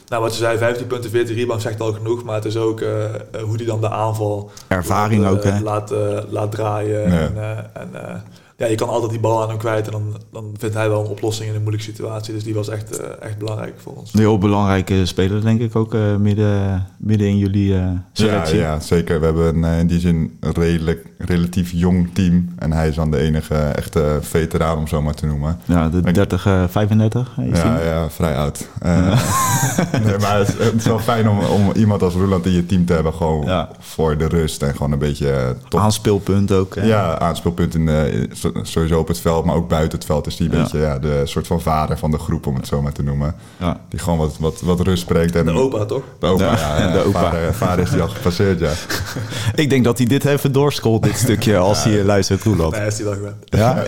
[0.08, 2.24] nou, wat je zei, 15 punten, 14 rebounds zegt al genoeg.
[2.24, 3.10] Maar het is ook eh, eh,
[3.42, 5.60] hoe die dan de aanval Ervaring laat, ook, eh, hè?
[5.60, 7.00] Laat, eh, laat draaien.
[7.12, 7.18] Ja.
[7.18, 8.14] En, eh, en eh,
[8.56, 9.86] ja, je kan altijd die bal aan hem kwijt.
[9.86, 12.34] En dan, dan vindt hij wel een oplossing in een moeilijke situatie.
[12.34, 14.12] Dus die was echt, eh, echt belangrijk voor ons.
[14.14, 18.58] Een heel belangrijke speler, denk ik ook, eh, midden, midden in jullie eh, Ja, selectie.
[18.58, 19.18] ja, zeker.
[19.20, 22.48] We hebben een, eh, in die zin een redelijk, relatief jong team.
[22.58, 25.58] En hij is dan de enige echte veteraan, om zo maar te noemen.
[25.64, 27.84] Ja, de Ik- 30, eh, 35 is Ja, die.
[27.84, 28.68] ja, vrij oud.
[28.80, 28.96] Eh,
[30.04, 32.66] nee, maar het is, het is wel fijn om, om iemand als Roland in je
[32.66, 33.12] team te hebben.
[33.14, 33.68] Gewoon Ja.
[33.78, 35.80] voor de rust en gewoon een beetje top.
[35.80, 36.74] Aanspeelpunt ook.
[36.74, 36.82] hè?
[36.86, 38.28] Ja, aanspeelpunt in, de-
[38.62, 40.62] sowieso op het veld, maar ook buiten het veld is die een Ja.
[40.62, 43.34] beetje ja, de soort van vader van de groep, om het zo maar te noemen.
[43.56, 43.80] Ja.
[43.88, 45.36] Die gewoon wat, wat, wat rust spreekt.
[45.36, 46.02] En De opa, toch?
[46.18, 46.78] De opa, Ja, ja.
[46.86, 47.20] ja, de opa.
[47.20, 48.70] Vader, vader is die al gepasseerd, ja.
[49.62, 52.76] Ik denk dat hij dit even doorscrollt, dit stukje, als hij luistert, Roeland.
[52.76, 53.36] Nee, is die wel gewend.
[53.44, 53.84] Ja,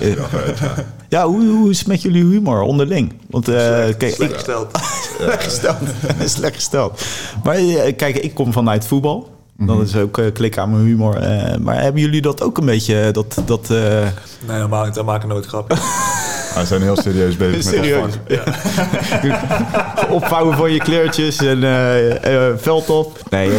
[1.08, 3.12] ja hoe, hoe is het met jullie humor onderling?
[3.30, 4.68] Want eh, Slecht, kijk, slecht ik, gesteld.
[5.18, 5.76] slecht gesteld.
[6.24, 7.04] Slecht gesteld.
[7.44, 9.32] Maar eh, kijk, ik kom vanuit voetbal.
[9.58, 11.16] Dat is ook eh, klik aan mijn humor.
[11.16, 13.10] eh, maar hebben jullie dat ook een beetje?
[13.12, 14.08] Dat, dat, eh,
[14.46, 15.78] Nee, maken, we maken nooit grappen.
[16.54, 18.12] We zijn heel serieus bezig met Serieus?
[18.26, 20.10] het vak.
[20.10, 23.18] Opvouwen van je kleertjes en eh, eh, veld op.
[23.30, 23.50] Nee,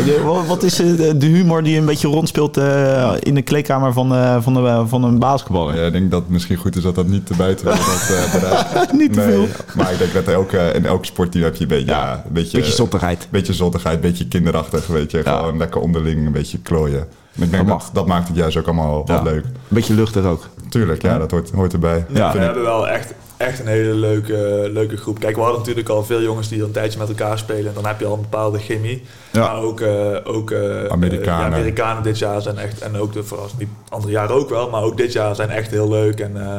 [0.47, 4.37] wat- is eh, de humor die een beetje rondspeelt eh, in de kleedkamer van, eh,
[4.41, 5.75] van, de, van een basketballer?
[5.75, 8.09] Ja, ik denk dat het misschien goed is dat dat niet te buiten wordt.
[8.09, 8.91] Eh.
[8.99, 9.47] Niet te Nee, veel.
[9.75, 12.57] Maar ik denk dat elke, in elke sportteam heb je een beetje, ja, een beetje,
[12.57, 13.27] Beetje zottigheid.
[13.31, 15.21] beetje zottigheid, een beetje kinderachtig, weet je.
[15.25, 15.37] Ja.
[15.37, 17.07] Gewoon lekker onderling een beetje klooien.
[17.38, 19.13] En ik denk Dat dat, maakt het juist ook allemaal Ja.
[19.13, 19.43] wat leuk.
[19.45, 20.47] Een beetje luchtig ook.
[20.69, 22.05] Tuurlijk, ja, dat hoort, hoort erbij.
[22.09, 22.31] Ja.
[22.31, 25.19] we hebben wel echt, echt een hele leuke, leuke groep.
[25.19, 27.73] Kijk, we hadden natuurlijk al veel jongens die al een tijdje met elkaar spelen.
[27.73, 29.03] Dan heb je al een bepaalde chemie.
[29.31, 29.39] Ja.
[29.41, 31.45] Maar ook, eh, ook eh, Amerikanen.
[31.45, 34.49] eh, ja, Amerikanen dit jaar zijn echt, en ook de verrassing, die andere jaren ook
[34.49, 36.19] wel, maar ook dit jaar zijn echt heel leuk.
[36.19, 36.57] En, eh,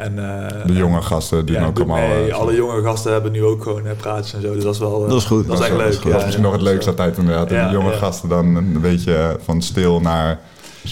[0.00, 2.08] en, eh, De jonge gasten die ja, doen ook allemaal...
[2.08, 2.28] mee.
[2.30, 4.54] eh, Alle jonge gasten hebben nu ook gewoon eh, praatjes en zo.
[4.54, 5.46] Dus dat is wel Dat is goed.
[5.46, 6.02] Dat is echt leuk.
[6.02, 7.50] Dat is misschien nog het leukste altijd inderdaad.
[7.50, 7.96] Ja, de jonge ja.
[7.96, 10.40] gasten dan een beetje van stil naar...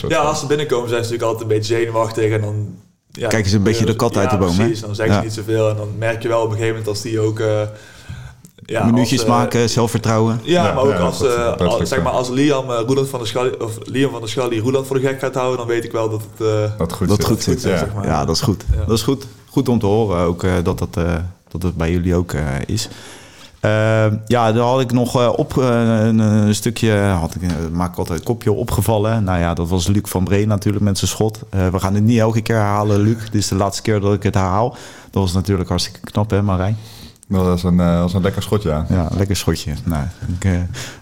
[0.09, 2.75] Ja, als ze binnenkomen zijn ze natuurlijk altijd een beetje zenuwachtig en dan...
[3.11, 4.57] Ja, Kijken ze een beetje de kat uit de boom, hè?
[4.57, 5.21] precies, dan zeggen Ja.
[5.21, 7.41] ze niet zoveel en dan merk je wel op een gegeven moment als die ook...
[7.41, 7.63] eh,
[8.75, 10.41] ja, Minuutjes als, eh, maken, zelfvertrouwen.
[10.43, 12.71] Ja, Ja, maar ook ja, als, dat- eh, dat als- lukt zeg maar als Liam,
[12.71, 15.35] eh, Roeland van der Schalli, of Liam van der Schalli Roeland voor de gek gaat
[15.35, 16.47] houden, dan weet ik wel dat het...
[16.49, 17.27] eh, dat goed Dat zit.
[17.27, 17.79] goed zit, ja.
[17.79, 18.07] zeg maar.
[18.07, 18.65] Ja, dat is goed.
[18.73, 18.85] Ja.
[18.85, 19.27] Dat is goed.
[19.51, 21.15] Goed om te horen ook eh, dat, dat, eh,
[21.49, 22.89] dat het bij jullie ook eh, is.
[23.61, 23.71] Eh,
[24.27, 27.41] ja, daar had ik nog eh, op een, een stukje, had ik,
[27.73, 29.25] maak ik altijd een kopje opgevallen.
[29.25, 31.41] Nou ja, dat was Luc van Bree natuurlijk met zijn schot.
[31.51, 33.17] Eh, we gaan het niet elke keer herhalen, Luc.
[33.25, 34.77] Dit is de laatste keer dat ik het herhaal.
[35.11, 36.77] Dat was natuurlijk hartstikke knap, hè Marijn?
[37.29, 38.87] Dat was een, eh, was een lekker schot, ja.
[38.89, 39.73] Ja, lekker schotje.
[39.85, 40.03] Nou,
[40.39, 40.53] ik, eh,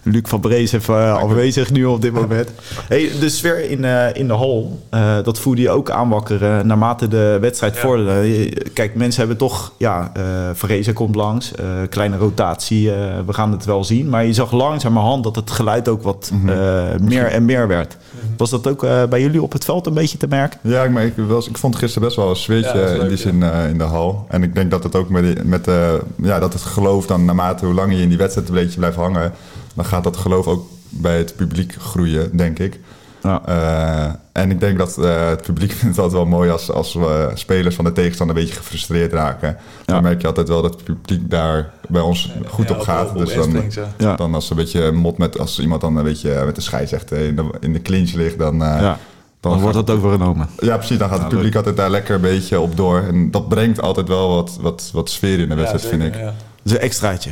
[0.03, 2.49] Luc van Brees even eh, afwezig nu op dit moment.
[2.87, 7.07] Hey, de sfeer in, eh, in de hal, eh, dat voelde je ook aanwakkeren naarmate
[7.07, 7.79] de wedstrijd Ja.
[7.81, 8.49] vorderde.
[8.73, 10.23] Kijk, mensen hebben toch, ja, eh
[10.53, 14.09] Vrezen komt langs, eh, kleine rotatie, eh, we gaan het wel zien.
[14.09, 17.97] Maar je zag langzamerhand dat het geluid ook wat eh, meer en meer werd.
[18.37, 20.59] Was dat ook eh, bij jullie op het veld een beetje te merken?
[20.63, 23.17] Ja, ik, maar ik, was, ik vond gisteren best wel een Ja, is in die
[23.17, 24.25] zin in de hal.
[24.29, 27.65] En ik denk dat het ook met, met eh, ja, dat het geloof dan naarmate
[27.65, 29.33] hoe langer je in die wedstrijd een beetje blijft hangen,
[29.75, 32.79] dan gaat dat geloof ook bij het publiek groeien, denk ik.
[33.21, 33.41] Ja.
[33.45, 36.93] Eh, en ik denk dat eh, het publiek vindt het altijd wel mooi als, als
[36.93, 39.57] we spelers van de tegenstander een beetje gefrustreerd raken.
[39.85, 39.93] Ja.
[39.93, 43.09] Dan merk je altijd wel dat het publiek daar bij ons goed ja, op gaat.
[43.09, 46.55] op dus dan, dan als een beetje mot met, als iemand dan een beetje met
[46.55, 48.93] de scheidsrechter in de, in de clinch ligt, dan, eh,
[49.39, 50.49] Dan wordt dat overgenomen.
[50.59, 50.97] ja, precies.
[50.97, 52.99] Dan gaat het publiek altijd daar lekker een beetje op door.
[53.01, 56.15] En dat brengt altijd wel wat, wat, wat sfeer in de wedstrijd, Ja, vind ik.
[56.15, 56.25] ja.
[56.25, 56.33] Dat
[56.63, 57.29] is een extraatje.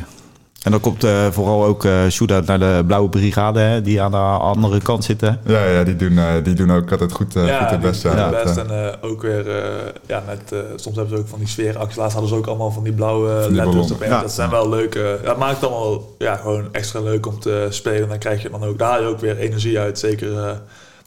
[0.62, 4.10] En dan komt eh, vooral ook eh shootout naar de Blauwe Brigade, hè, die aan
[4.10, 5.40] de andere kant zitten.
[5.46, 8.08] Ja, ja die, doen, eh, die doen ook altijd goed, goed het beste.
[8.08, 8.56] Ja, het best.
[8.56, 9.64] eh, En ook weer, eh,
[10.06, 11.96] ja, met, eh, soms hebben ze ook van die sfeeracties.
[11.96, 14.02] Laatst hadden ze ook allemaal van die blauwe die letters op.
[14.04, 14.20] Ja.
[14.20, 15.18] Dat zijn wel leuke.
[15.24, 18.08] Dat maakt het allemaal ja, gewoon extra leuk om te spelen.
[18.08, 19.98] Dan krijg je dan ook, daar ook weer energie uit.
[19.98, 20.50] Zeker, eh,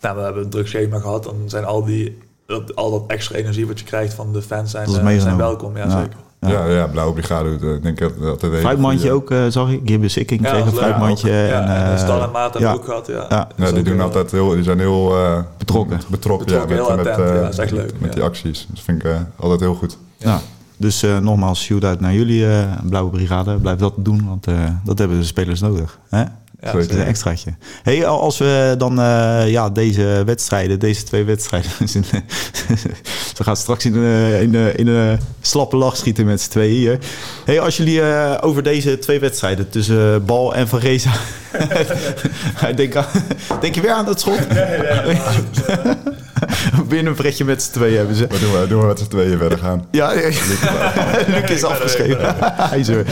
[0.02, 1.24] nou, we hebben een druk schema gehad.
[1.24, 4.72] Dan zijn al die, dat, al dat extra energie wat je krijgt van de fans
[4.72, 5.78] zijn, Dat eh, zijn welkom.
[5.78, 5.90] Ja, Ja.
[5.90, 6.18] zeker.
[6.40, 6.66] ja.
[6.68, 9.82] Ja, Blauwe Brigade eh, denk ik dat dat een hele Fruitmandje ook, eh, zag ik.
[9.86, 11.32] Gibbe Sikking Ja, kreeg dat een fruitmandje.
[11.32, 13.08] Ja, en, en, en Stal en Maat hebben ook gehad.
[13.08, 13.26] Ja.
[13.30, 13.48] Ja.
[13.56, 16.00] Dat die doen altijd heel, die zijn heel eh, Betrokken.
[16.10, 18.16] betrokken, Betrokken, ja, met, heel met, attent, eh, ja, dat is echt leuk, met ja.
[18.16, 18.68] die acties.
[18.70, 19.98] Dat vind ik eh, altijd heel goed.
[20.18, 20.40] Ja.
[20.78, 23.56] Dus eh, nogmaals, shootout naar jullie, eh, Blauwe Brigade.
[23.58, 26.00] Blijf dat doen, want eh, dat hebben de spelers nodig.
[26.10, 26.24] Hè?
[26.62, 27.54] Ja, dat is een extraatje.
[27.84, 31.72] Hey, als we dan eh, ja, deze wedstrijden, deze twee wedstrijden...
[33.36, 33.94] ze gaan straks in
[34.76, 37.00] in de slappe lach schieten met z'n tweeën hier.
[37.46, 41.12] Hey, als jullie eh, over deze twee wedstrijden tussen eh, Bal en Van Reza...
[42.76, 43.06] denk, aan-
[43.62, 44.40] denk je weer aan dat schot?
[46.88, 48.26] Binnen een pretje met z'n tweeën hebben ze.
[48.30, 49.86] Maar doen we, doen we met z'n tweeën verder gaan.
[49.92, 50.14] Ja,
[51.28, 52.36] Luc is afgeschreven.
[52.40, 53.06] Hij is er.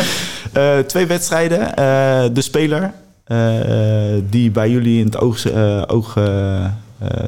[0.85, 1.75] Twee wedstrijden.
[1.75, 2.91] Eh, de speler
[4.29, 6.69] die bij jullie in het oog, eh, oog eh, eh,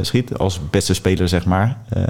[0.01, 0.37] schiet.
[0.37, 1.77] Als beste speler, zeg maar.
[1.89, 2.03] Eh,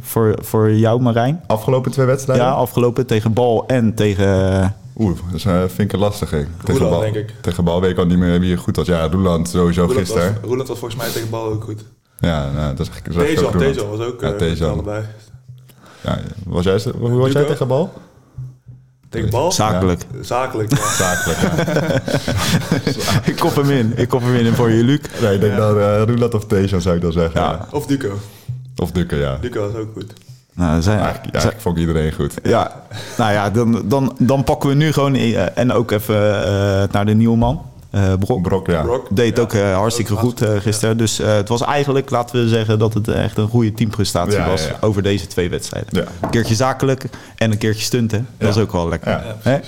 [0.00, 1.40] voor, voor jou, Marijn.
[1.46, 2.46] Afgelopen twee wedstrijden?
[2.46, 4.74] Ja, afgelopen tegen Bal en tegen...
[4.98, 6.46] Oeh, dat is, eh, vind ik een lastige.
[6.64, 7.34] Tegen bal, denk ik.
[7.40, 8.86] Tegen bal weet ik al niet meer wie goed was.
[8.86, 10.32] Ja, Roeland sowieso Roeland gisteren.
[10.32, 11.84] was, Roeland was volgens mij tegen bal ook goed.
[12.18, 13.58] Ja, nou, dat is Roeland.
[13.58, 14.70] Tejan was ook Ja, eh, Tejan.
[14.72, 15.04] allebei.
[16.04, 17.92] Ja, was jij, hoe was jij tegen bal?
[19.10, 19.52] Tegen bal?
[19.52, 20.02] Zakelijk.
[20.20, 20.92] Zakelijk, ja.
[20.92, 21.38] Zakelijk.
[21.40, 23.20] ja.
[23.30, 23.92] ik kop hem in.
[23.96, 24.98] Ik kop hem in voor je, Luc.
[25.20, 25.58] Nee, ik denk Ja.
[25.58, 27.40] dat eh Roeland of Tejan zou ik dan zeggen.
[27.40, 27.50] Ja.
[27.50, 27.66] Ja.
[27.70, 28.18] Of Duco.
[28.76, 29.38] Of Dukke, ja.
[29.40, 30.12] Duco was ook goed.
[30.54, 32.34] Nou, zijn, Eigenlijk, eigenlijk vond ik iedereen goed.
[32.42, 32.82] Ja,
[33.16, 37.06] nou ja, dan, dan, dan pakken we nu gewoon eh, en ook even eh, naar
[37.06, 37.62] de nieuwe man.
[37.96, 38.42] Eh Brok.
[38.42, 38.82] Brok, ja.
[38.82, 39.06] Brock.
[39.10, 39.42] Deed Ja.
[39.42, 40.96] ook eh, hartstikke goed eh, gisteren.
[40.96, 44.66] Dus eh, het was eigenlijk, laten we zeggen, dat het echt een goede teamprestatie was
[44.66, 44.76] ja.
[44.80, 45.90] over deze twee wedstrijden.
[45.92, 46.04] Ja.
[46.20, 47.04] Een keertje zakelijk
[47.36, 48.26] en een keertje stunten.
[48.38, 48.54] Dat Ja.
[48.54, 49.10] is ook wel lekker.
[49.10, 49.22] Ja.
[49.24, 49.58] Ja, Hè?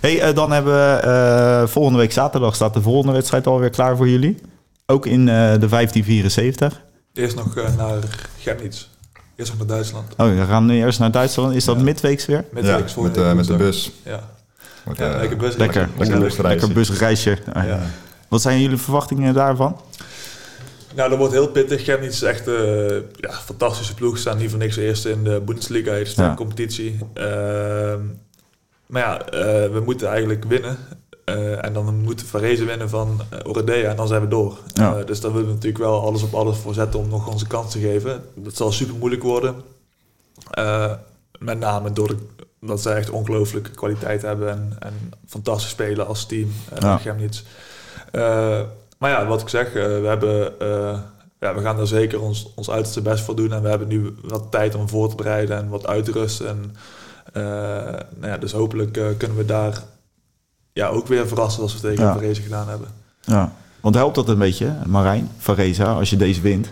[0.00, 4.08] Hey, dan hebben we eh, volgende week zaterdag staat de volgende wedstrijd alweer klaar voor
[4.08, 4.36] jullie.
[4.86, 6.80] Ook in eh, de 1574.
[7.14, 7.94] Eerst nog naar
[8.40, 8.86] Chemnitz.
[9.36, 10.14] Eerst nog naar Duitsland.
[10.16, 11.54] Oh, we gaan nu eerst naar Duitsland.
[11.54, 11.82] Is dat Ja.
[11.82, 12.44] midweeks weer?
[12.50, 13.90] Met, ja, weeks voor met, eh, met de bus.
[14.04, 14.20] Ja,
[14.88, 15.56] Wordt, ja eh, lekker bus.
[15.56, 16.42] Lekker, lekker lekker, busreisje.
[16.58, 17.38] lekker busreisje.
[17.52, 17.80] Ah, Ja.
[18.28, 19.80] Wat zijn jullie verwachtingen daarvan?
[20.94, 21.82] Nou, dat wordt heel pittig.
[21.82, 24.18] Chemnitz is echt een ja, fantastische ploeg.
[24.18, 26.36] Staan niet voor niks eerste in de Bundesliga, de sterke Ja.
[26.36, 26.98] competitie.
[27.14, 28.00] Ehm,
[28.86, 30.76] maar ja, eh, we moeten eigenlijk winnen.
[31.24, 34.58] Eh, en dan moeten we Varese winnen van Oradea en dan zijn we door.
[34.72, 34.96] Ja.
[34.98, 37.46] Eh, dus daar willen we natuurlijk wel alles op alles voor zetten om nog onze
[37.46, 38.22] kans te geven.
[38.34, 39.54] Dat zal super moeilijk worden.
[40.50, 40.92] Eh,
[41.38, 42.16] met name door de,
[42.60, 44.94] dat zij echt ongelooflijke kwaliteit hebben en, en
[45.26, 46.52] fantastisch spelen als team.
[46.72, 46.98] Uh, Ja.
[46.98, 47.42] Chemnitz.
[48.12, 48.60] Eh,
[48.98, 50.98] maar ja, wat ik zeg, eh, we, hebben, eh,
[51.40, 53.52] ja, we gaan daar zeker ons, ons uiterste best voor doen.
[53.52, 56.48] En we hebben nu wat tijd om voor te bereiden en wat uit te rusten.
[56.48, 56.74] En,
[57.32, 57.42] eh,
[58.16, 59.82] nou ja, dus hopelijk eh, kunnen we daar
[60.72, 62.12] ja, ook weer verrassen als we tegen Ja.
[62.12, 62.88] Varese gedaan hebben.
[63.20, 63.52] Ja.
[63.80, 66.70] Want helpt dat een beetje, Marijn, Varesa, als je deze wint?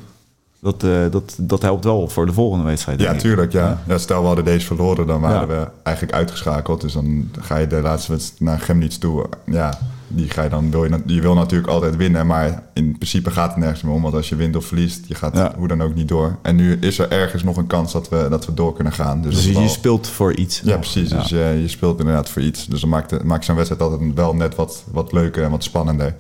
[0.66, 3.00] Dat, eh, dat, dat helpt wel voor de volgende wedstrijd.
[3.00, 3.52] Ja, tuurlijk.
[3.52, 3.82] Ja.
[3.86, 3.98] Ja.
[3.98, 6.80] Stel we hadden deze verloren, dan waren we eigenlijk uitgeschakeld.
[6.80, 9.26] Dus dan ga je de laatste wedstrijd naar Chemnitz toe.
[9.46, 13.30] Ja, die ga je dan, wil je, je wil natuurlijk altijd winnen, maar in principe
[13.30, 14.02] gaat het nergens meer om.
[14.02, 15.52] Want als je wint of verliest, je gaat Ja.
[15.56, 16.36] hoe dan ook niet door.
[16.42, 19.22] En nu is er ergens nog een kans dat we, dat we door kunnen gaan.
[19.22, 20.60] Dus, Dus je speelt voor iets.
[20.64, 21.10] Ja, precies.
[21.10, 21.16] Ja.
[21.18, 22.66] Dus je, je speelt inderdaad voor iets.
[22.66, 25.64] Dus dan maakt, de- maakt zo'n wedstrijd altijd wel net wat, wat leuker en wat
[25.64, 26.14] spannender.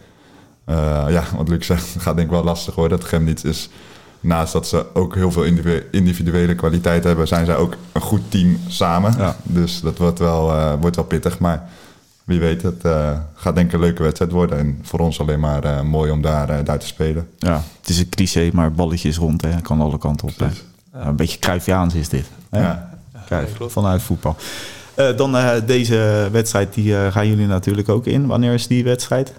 [0.64, 2.98] Eh, ja, wat Luc zegt, gaat denk ik wel lastig worden.
[2.98, 3.68] Dat Chemnitz is,
[4.20, 8.22] naast dat ze ook heel veel individu- individuele kwaliteit hebben, zijn zij ook een goed
[8.28, 9.14] team samen.
[9.18, 9.36] Ja.
[9.42, 11.38] Dus dat wordt wel, eh, wordt wel pittig.
[11.38, 11.68] Maar
[12.24, 14.58] wie weet, het eh, gaat denk ik een leuke wedstrijd worden.
[14.58, 17.28] En voor ons alleen maar eh, mooi om daar, daar te spelen.
[17.38, 19.42] Ja, het is een cliché, maar balletjes rond.
[19.42, 19.60] Hè.
[19.60, 20.34] Kan alle kanten op.
[20.36, 22.26] Ja, een beetje Cruyffiaans is dit.
[22.50, 22.60] Hè?
[22.60, 22.90] Ja.
[23.68, 24.36] Vanuit voetbal.
[24.96, 28.26] Eh, dan eh, deze wedstrijd, die eh, gaan jullie natuurlijk ook in.
[28.26, 29.32] Wanneer is die wedstrijd?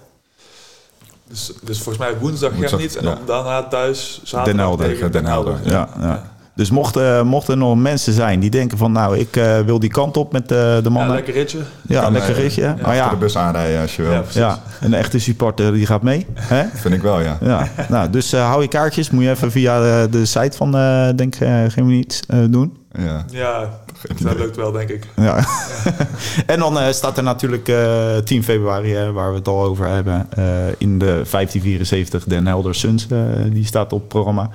[1.28, 3.26] Dus, dus volgens mij woensdag Woensdag, Chemnitz en dan ja.
[3.26, 4.86] daarna thuis zaterdag Den Helder.
[4.86, 6.22] tegen Den Helder, Ja, ja.
[6.54, 8.92] Dus mochten, mochten er nog mensen zijn die denken van...
[8.92, 11.14] nou, ik eh, wil die kant op met eh, de Ja, mannen.
[11.14, 11.58] lekker ritje.
[11.88, 12.62] Ja, Kan, lekker eh, ritje.
[12.62, 14.10] Maar Achter ja, de bus aanrijden als je wil.
[14.12, 16.26] Ja, ja, een echte supporter die gaat mee.
[16.34, 16.64] Hè?
[16.82, 17.38] Vind ik wel, ja.
[17.40, 19.10] Ja, nou, dus eh, hou je kaartjes.
[19.10, 22.76] Moet je even via eh, de site van, eh denk eh geen niet doen.
[22.98, 23.24] ja.
[23.30, 23.68] Ja,
[24.22, 25.06] dat lukt wel, denk ik.
[25.16, 25.44] Ja.
[26.46, 29.86] en dan eh, staat er natuurlijk eh 10 februari, hè, waar we het al over
[29.86, 30.44] hebben, eh,
[30.78, 33.06] in de 1574 Den Helder Suns.
[33.10, 33.18] eh,
[33.52, 34.50] die staat op het programma.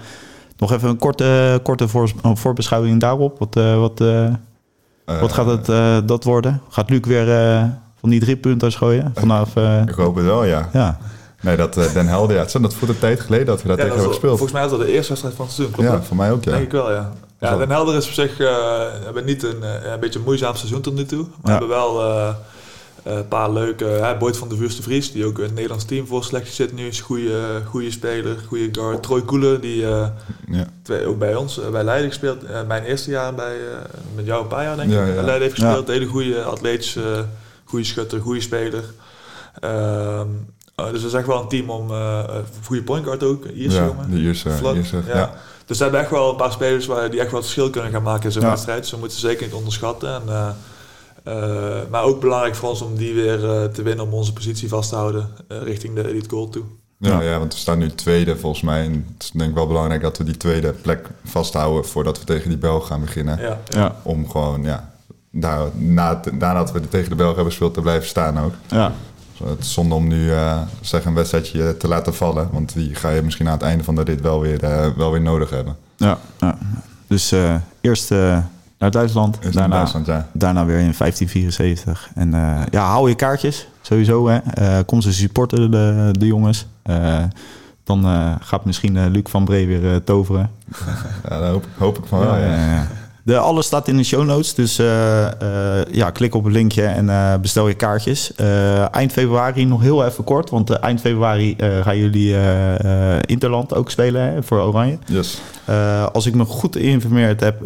[0.57, 3.39] Nog even een korte, korte voor, voorbeschouwing daarop.
[3.39, 4.29] Wat, eh, wat, eh,
[5.05, 6.61] wat Eh, gaat het, eh, dat worden?
[6.69, 7.63] Gaat Luc weer eh,
[7.99, 9.11] van die drie punten gooien?
[9.15, 10.69] Vanaf, eh, Ik hoop het wel, ja.
[10.73, 10.97] ja.
[11.41, 13.67] Nee, dat eh, Den Helder, ja, het is dat voor de tijd geleden dat we
[13.67, 14.37] dat Ja, tegen hebben gespeeld.
[14.37, 16.43] volgens mij is dat de eerste wedstrijd van het seizoen, klopt Ja, voor mij ook,
[16.43, 16.51] ja.
[16.51, 17.11] Denk ik wel, ja.
[17.49, 17.57] Ja.
[17.57, 20.81] Den Helder is op zich eh, hebben niet een, eh, een beetje een moeizaam seizoen
[20.81, 21.23] tot nu toe.
[21.23, 21.49] We Ja.
[21.51, 22.35] hebben wel eh,
[23.03, 23.85] een paar leuke...
[23.85, 26.73] Hè, Boyd van de Vuurste Vries, die ook in het Nederlands team voor selectie zit
[26.73, 26.87] nu.
[26.87, 29.03] Is een goede, goede speler, goede guard.
[29.03, 30.13] Troy Koelen, die Ja.
[30.81, 32.41] twee, ook bij ons, bij Leiden gespeeld.
[32.67, 33.55] Mijn eerste jaar bij,
[34.15, 35.87] met jou een paar jaar denk ik, bij Leiden heeft gespeeld.
[35.87, 37.25] Hele goede atletische,
[37.63, 38.83] goede schutter, goede speler.
[39.59, 40.27] Ehm,
[40.75, 41.87] eh, dus dat is echt wel een team om...
[42.65, 44.11] goede point guard ook, Ierse ja, jongen.
[44.11, 45.15] de Ierse, Vlak, Ierse, ja.
[45.17, 45.33] ja.
[45.65, 47.91] Dus we hebben echt wel een paar spelers waar, die echt wel het verschil kunnen
[47.91, 48.49] gaan maken in zo'n Ja.
[48.49, 48.81] wedstrijd.
[48.81, 50.09] Dus we moeten ze zeker niet onderschatten.
[50.13, 50.47] En, eh,
[51.23, 54.69] eh, maar ook belangrijk voor ons om die weer eh, te winnen om onze positie
[54.69, 56.63] vast te houden eh, richting de elite goal toe.
[56.97, 58.83] Ja, ja, want we staan nu tweede volgens mij.
[58.85, 62.25] En het is denk ik wel belangrijk dat we die tweede plek vasthouden voordat we
[62.25, 63.39] tegen die Belgen gaan beginnen.
[63.41, 64.91] Ja, Ja, Om gewoon, ja,
[65.31, 68.53] daar, na, nadat we tegen de Belgen hebben gespeeld, te blijven staan ook.
[68.67, 68.91] ja.
[69.49, 72.49] Het is zonde om nu eh, zeg een wedstrijdje te laten vallen.
[72.51, 75.11] Want die ga je misschien aan het einde van de rit wel weer, eh, wel
[75.11, 75.75] weer nodig hebben.
[75.97, 76.57] ja, ja.
[77.07, 78.09] Dus eh, eerst
[78.77, 80.27] naar Duitsland, daarna, Duitsland, ja.
[80.31, 82.09] daarna weer in 1574.
[82.15, 82.31] En
[82.71, 84.27] ja, hou je kaartjes, sowieso.
[84.27, 84.83] Hè.
[84.83, 86.67] Kom ze supporten, de, de jongens.
[87.83, 88.05] Dan
[88.41, 90.51] gaat misschien Luc van Bree weer toveren.
[91.29, 92.45] ja daar hoop, hoop ik van wel, ja.
[92.45, 92.87] Ja, ja.
[93.25, 96.83] De, alles staat in de show notes, dus eh, eh, ja, klik op het linkje
[96.83, 98.31] en eh, bestel je kaartjes.
[98.91, 102.35] Eind februari nog heel even kort, want eind februari gaan jullie
[103.25, 104.97] Interland ook spelen hè, voor Oranje.
[105.05, 105.41] Yes.
[106.11, 107.65] Als ik me goed geïnformeerd heb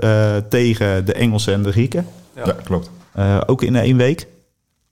[0.50, 2.08] tegen de Engelsen en de Grieken.
[2.36, 2.46] ja.
[2.46, 2.90] Ja, klopt.
[3.46, 4.28] Ook in één week.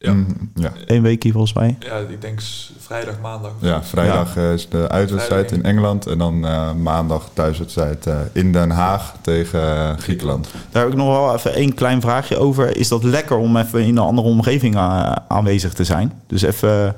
[0.05, 0.13] Ja.
[0.13, 0.71] Mm, ja.
[0.85, 1.77] Eén weekje volgens mij.
[1.79, 2.39] ja, ik denk
[2.79, 3.51] vrijdag, maandag.
[3.59, 6.07] Ja, vrijdag is de uitwedstrijd in Engeland.
[6.07, 10.47] En dan eh, maandag thuiswedstrijd eh, in Den Haag tegen eh, Griekenland.
[10.71, 12.77] Daar heb ik nog wel even één klein vraagje over.
[12.77, 14.75] Is dat lekker om even in een andere omgeving
[15.27, 16.21] aanwezig te zijn?
[16.27, 16.95] Dus even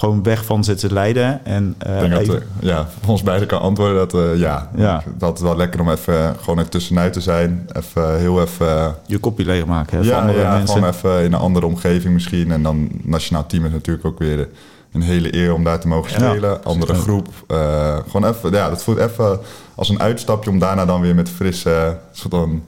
[0.00, 1.44] gewoon weg van zitten Leiden.
[1.44, 4.70] En, eh, Ik denk dat eh, ja, voor ons beiden kan antwoorden dat eh, ja,
[4.76, 5.02] Ja.
[5.18, 7.68] dat is wel lekker om even gewoon even tussenuit te zijn.
[7.72, 10.76] Even heel even, eh, je kopje leegmaken hè, ja, andere ja, mensen.
[10.76, 12.50] gewoon even in een andere omgeving misschien.
[12.52, 14.48] En dan nationaal team is natuurlijk ook weer
[14.92, 16.64] een hele eer om daar te mogen spelen.
[16.64, 17.28] Andere groep.
[17.46, 19.38] eh, gewoon even, ja, dat voelt even
[19.74, 22.62] als een uitstapje om daarna dan weer met frisse soort van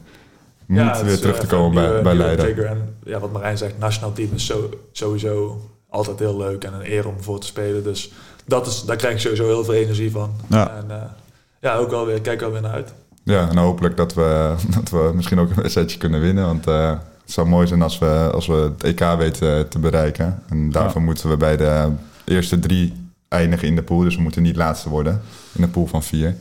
[0.67, 2.45] moed weer is, terug eh, te komen bij, nieuwe- bij Leiden.
[2.45, 2.67] trigger.
[2.67, 5.61] En ja, wat Marijn zegt, nationaal team is zo, sowieso
[5.93, 7.85] altijd heel leuk en een eer om voor te spelen.
[7.85, 8.13] Dus
[8.45, 10.31] dat is, daar krijg ik sowieso heel veel energie van.
[10.47, 10.71] Ja.
[10.77, 11.03] En eh,
[11.61, 12.93] ja, ook wel weer, kijk er wel weer naar uit.
[13.23, 16.47] Ja, en hopelijk dat we, dat we misschien ook een wedstrijdje kunnen winnen.
[16.47, 16.91] Want eh,
[17.23, 20.43] het zou mooi zijn als we, als we het EK weten te bereiken.
[20.49, 21.89] En daarvoor moeten we bij de
[22.25, 24.01] eerste drie eindigen in de pool.
[24.01, 25.21] Dus we moeten niet laatste worden
[25.53, 26.37] in een pool van vier.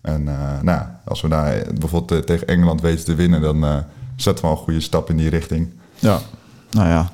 [0.00, 3.76] En eh, nou, als we daar bijvoorbeeld eh, tegen Engeland weten te winnen, dan eh,
[4.16, 5.68] zetten we al een goede stap in die richting.
[5.98, 6.18] Ja,
[6.70, 7.10] nou ja.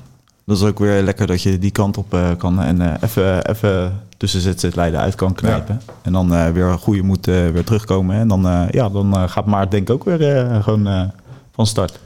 [0.47, 3.49] Dat is ook weer lekker dat je die kant op eh, kan en eh, even,
[3.51, 5.81] even tussen ZZ Leiden uit kan knijpen.
[6.03, 8.17] En dan eh, weer een goede moed eh, weer terugkomen.
[8.17, 11.03] En dan, eh, ja, dan eh, gaat Maart denk ik ook weer eh, gewoon eh,
[11.55, 11.99] van start.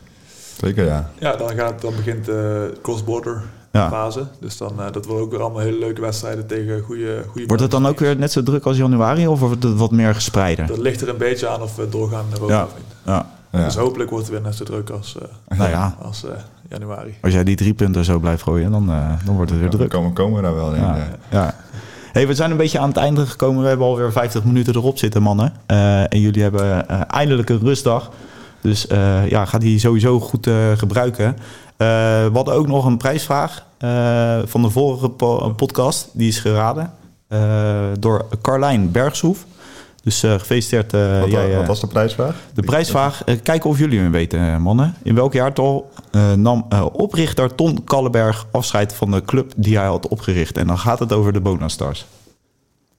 [0.61, 1.11] Zeker, ja.
[1.19, 3.89] Ja, dan, gaat, dan begint de cross-border Ja.
[3.89, 4.27] fase.
[4.41, 7.63] Dus dan, eh, dat worden ook weer allemaal hele leuke wedstrijden tegen goede goede Wordt
[7.63, 10.67] het dan ook weer net zo druk als januari of wordt het wat meer gespreider?
[10.67, 12.65] Dat ligt er een beetje aan of we doorgaan naar boven Ja.
[12.65, 12.85] of niet.
[13.05, 13.65] Ja, ja.
[13.65, 15.17] Dus hopelijk wordt het weer net zo druk als,
[15.49, 16.31] eh, nou ja, als eh,
[16.69, 17.15] januari.
[17.23, 19.89] als jij die drie punten zo blijft gooien, dan, eh, dan wordt het weer druk.
[19.91, 20.81] komen, komen we daar wel in.
[20.81, 21.07] Ja, ja.
[21.31, 21.55] ja.
[22.13, 23.63] Hey, we zijn een beetje aan het einde gekomen.
[23.63, 25.53] We hebben alweer 50 minuten erop zitten, mannen.
[25.67, 28.11] Eh, en jullie hebben eh, eindelijk een rustdag.
[28.61, 31.27] Dus eh, ja, ga die sowieso goed eh, gebruiken.
[31.77, 31.87] Eh,
[32.27, 36.09] we hadden ook nog een prijsvraag eh, van de vorige po- podcast.
[36.13, 36.93] Die is geraden
[37.29, 37.39] eh,
[37.99, 39.45] door Carlijn Bergshoef.
[40.03, 40.93] Dus eh, gefeliciteerd.
[40.95, 42.35] eh, Wat, jij, eh, wat was de prijsvraag?
[42.55, 44.95] de prijsvraag, kijken of jullie hem weten, mannen.
[45.03, 49.87] In welk jaartal eh, nam eh, oprichter Ton Kallenberg afscheid van de club die hij
[49.87, 50.57] had opgericht?
[50.57, 52.07] En dan gaat het over de Bonastars.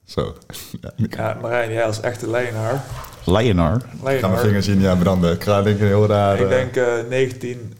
[0.05, 0.35] Zo.
[0.81, 2.83] Ja, ik Ja, Marijn, jij als echte Leienaar.
[3.25, 3.77] Lionel.
[4.03, 5.33] ga mijn vingers in ja, branden.
[5.33, 6.39] Ik ga denk ik een heel raar...
[6.39, 7.73] Ik denk eh 19...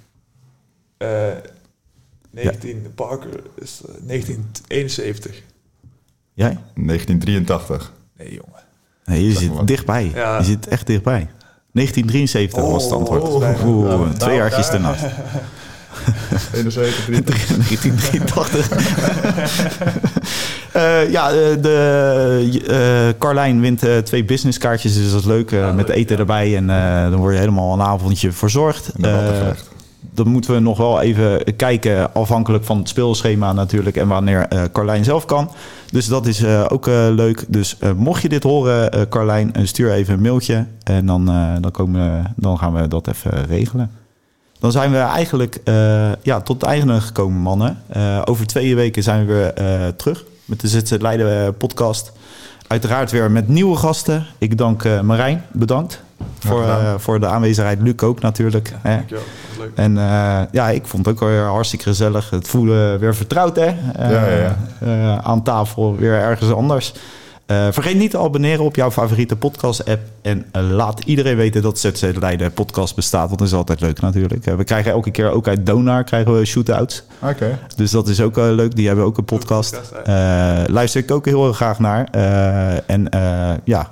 [0.97, 1.27] eh
[2.31, 2.91] 19...
[2.95, 5.41] Parker is eh, 1971.
[6.33, 6.57] Jij?
[6.75, 7.91] 1983.
[8.17, 8.59] Nee, jongen.
[9.11, 9.65] Nee, je zit maar.
[9.65, 10.11] dichtbij.
[10.15, 10.37] Ja.
[10.37, 11.27] Je zit echt dichtbij.
[11.71, 13.21] 1973 was het antwoord.
[13.23, 13.65] oh, bijna.
[13.65, 14.73] Oeh, Nou, twee nou, jaartjes ja.
[14.73, 15.03] ernaast.
[16.53, 17.47] 71, 83.
[17.47, 18.69] 1983.
[20.71, 25.51] Eh, ja, eh, de, eh, Carlijn wint eh, twee businesskaartjes, dus dat is leuk.
[25.51, 26.21] met leuk, eten ja.
[26.21, 28.91] erbij en eh, dan word je helemaal een avondje verzorgd.
[29.01, 29.55] En
[30.01, 34.63] dan moeten we nog wel even kijken, afhankelijk van het speelschema natuurlijk en wanneer eh,
[34.71, 35.51] Carlijn zelf kan.
[35.91, 37.45] Dus dat is eh, ook eh, leuk.
[37.47, 41.25] Dus mocht je dit horen, Carlijn, stuur even een mailtje en dan,
[41.61, 43.91] dan, komen, dan gaan we dat even regelen.
[44.59, 45.61] Dan zijn we eigenlijk
[46.21, 47.77] ja, tot het einde gekomen, mannen.
[48.25, 52.11] Over twee weken zijn we weer terug met de ZZ Leiden podcast.
[52.67, 54.25] Uiteraard weer met nieuwe gasten.
[54.37, 56.01] Ik dank Marijn, bedankt.
[56.45, 57.81] Voor, eh, voor de aanwezigheid.
[57.81, 58.73] Luc ook natuurlijk.
[58.81, 58.99] hè.
[59.59, 59.71] Leuk.
[59.75, 62.29] En eh, ja, ik vond het ook weer hartstikke gezellig.
[62.29, 63.65] Het voelde weer vertrouwd, hè?
[63.65, 65.21] Eh, Ja, ja, ja.
[65.23, 66.93] aan tafel weer ergens anders.
[67.71, 70.01] Vergeet niet te abonneren op jouw favoriete podcast-app.
[70.21, 73.27] En laat iedereen weten dat ZZ Leiden podcast bestaat.
[73.27, 74.45] Want dat is altijd leuk natuurlijk.
[74.45, 77.03] We krijgen elke keer ook uit Donar krijgen we shootouts.
[77.21, 77.59] Oké.
[77.75, 78.75] Dus dat is ook leuk.
[78.75, 79.81] Die hebben ook een podcast.
[80.67, 82.03] luister ik ook heel erg graag naar.
[82.85, 83.09] En
[83.63, 83.87] ja,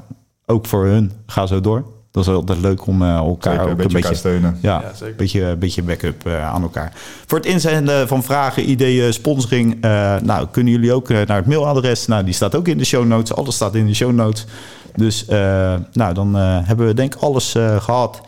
[0.45, 1.11] ook voor hun.
[1.25, 1.83] Ga zo door.
[2.11, 4.57] Dat is altijd leuk om eh, elkaar Zeker, ook een beetje steunen.
[4.61, 5.07] ja, Ja, zeker.
[5.07, 6.91] een beetje, een beetje backup eh, aan elkaar.
[7.25, 9.77] Voor het inzenden van vragen, ideeën, sponsoring...
[9.83, 12.05] eh, nou, kunnen jullie ook naar het mailadres.
[12.07, 13.33] Nou, die staat ook in de show notes.
[13.33, 14.45] Alles staat in de show notes.
[14.95, 18.21] Dus eh, nou, dan eh, hebben we denk ik alles eh, gehad.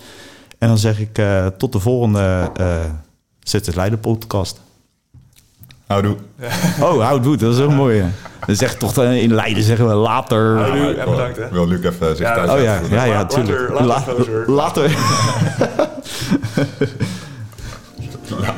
[0.58, 2.76] En dan zeg ik eh, tot de volgende eh
[3.44, 4.62] Zet het Leiden podcast.
[5.92, 6.16] Houdoe.
[6.82, 8.04] Oh, houd dat is ook mooi.
[8.46, 10.58] Dan zeg toch eh, in Leiden zeggen we later.
[10.58, 11.50] Houdoe en bedankt, hè.
[11.50, 12.98] Wil Luc even zich Ja, thuis Oh ja, uitvoeren?
[12.98, 13.80] ja, ja, Later, tuurlijk.
[13.80, 14.90] later, later.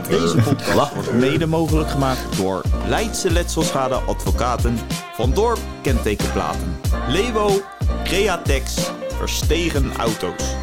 [0.10, 4.78] Deze podcast wordt mede mogelijk gemaakt door Leidse Letselschade Advocaten,
[5.14, 6.76] Van Dorp Kentekenplaten,
[7.08, 7.50] Lewo,
[8.04, 8.74] Createx,
[9.18, 10.56] Verstegen Auto's.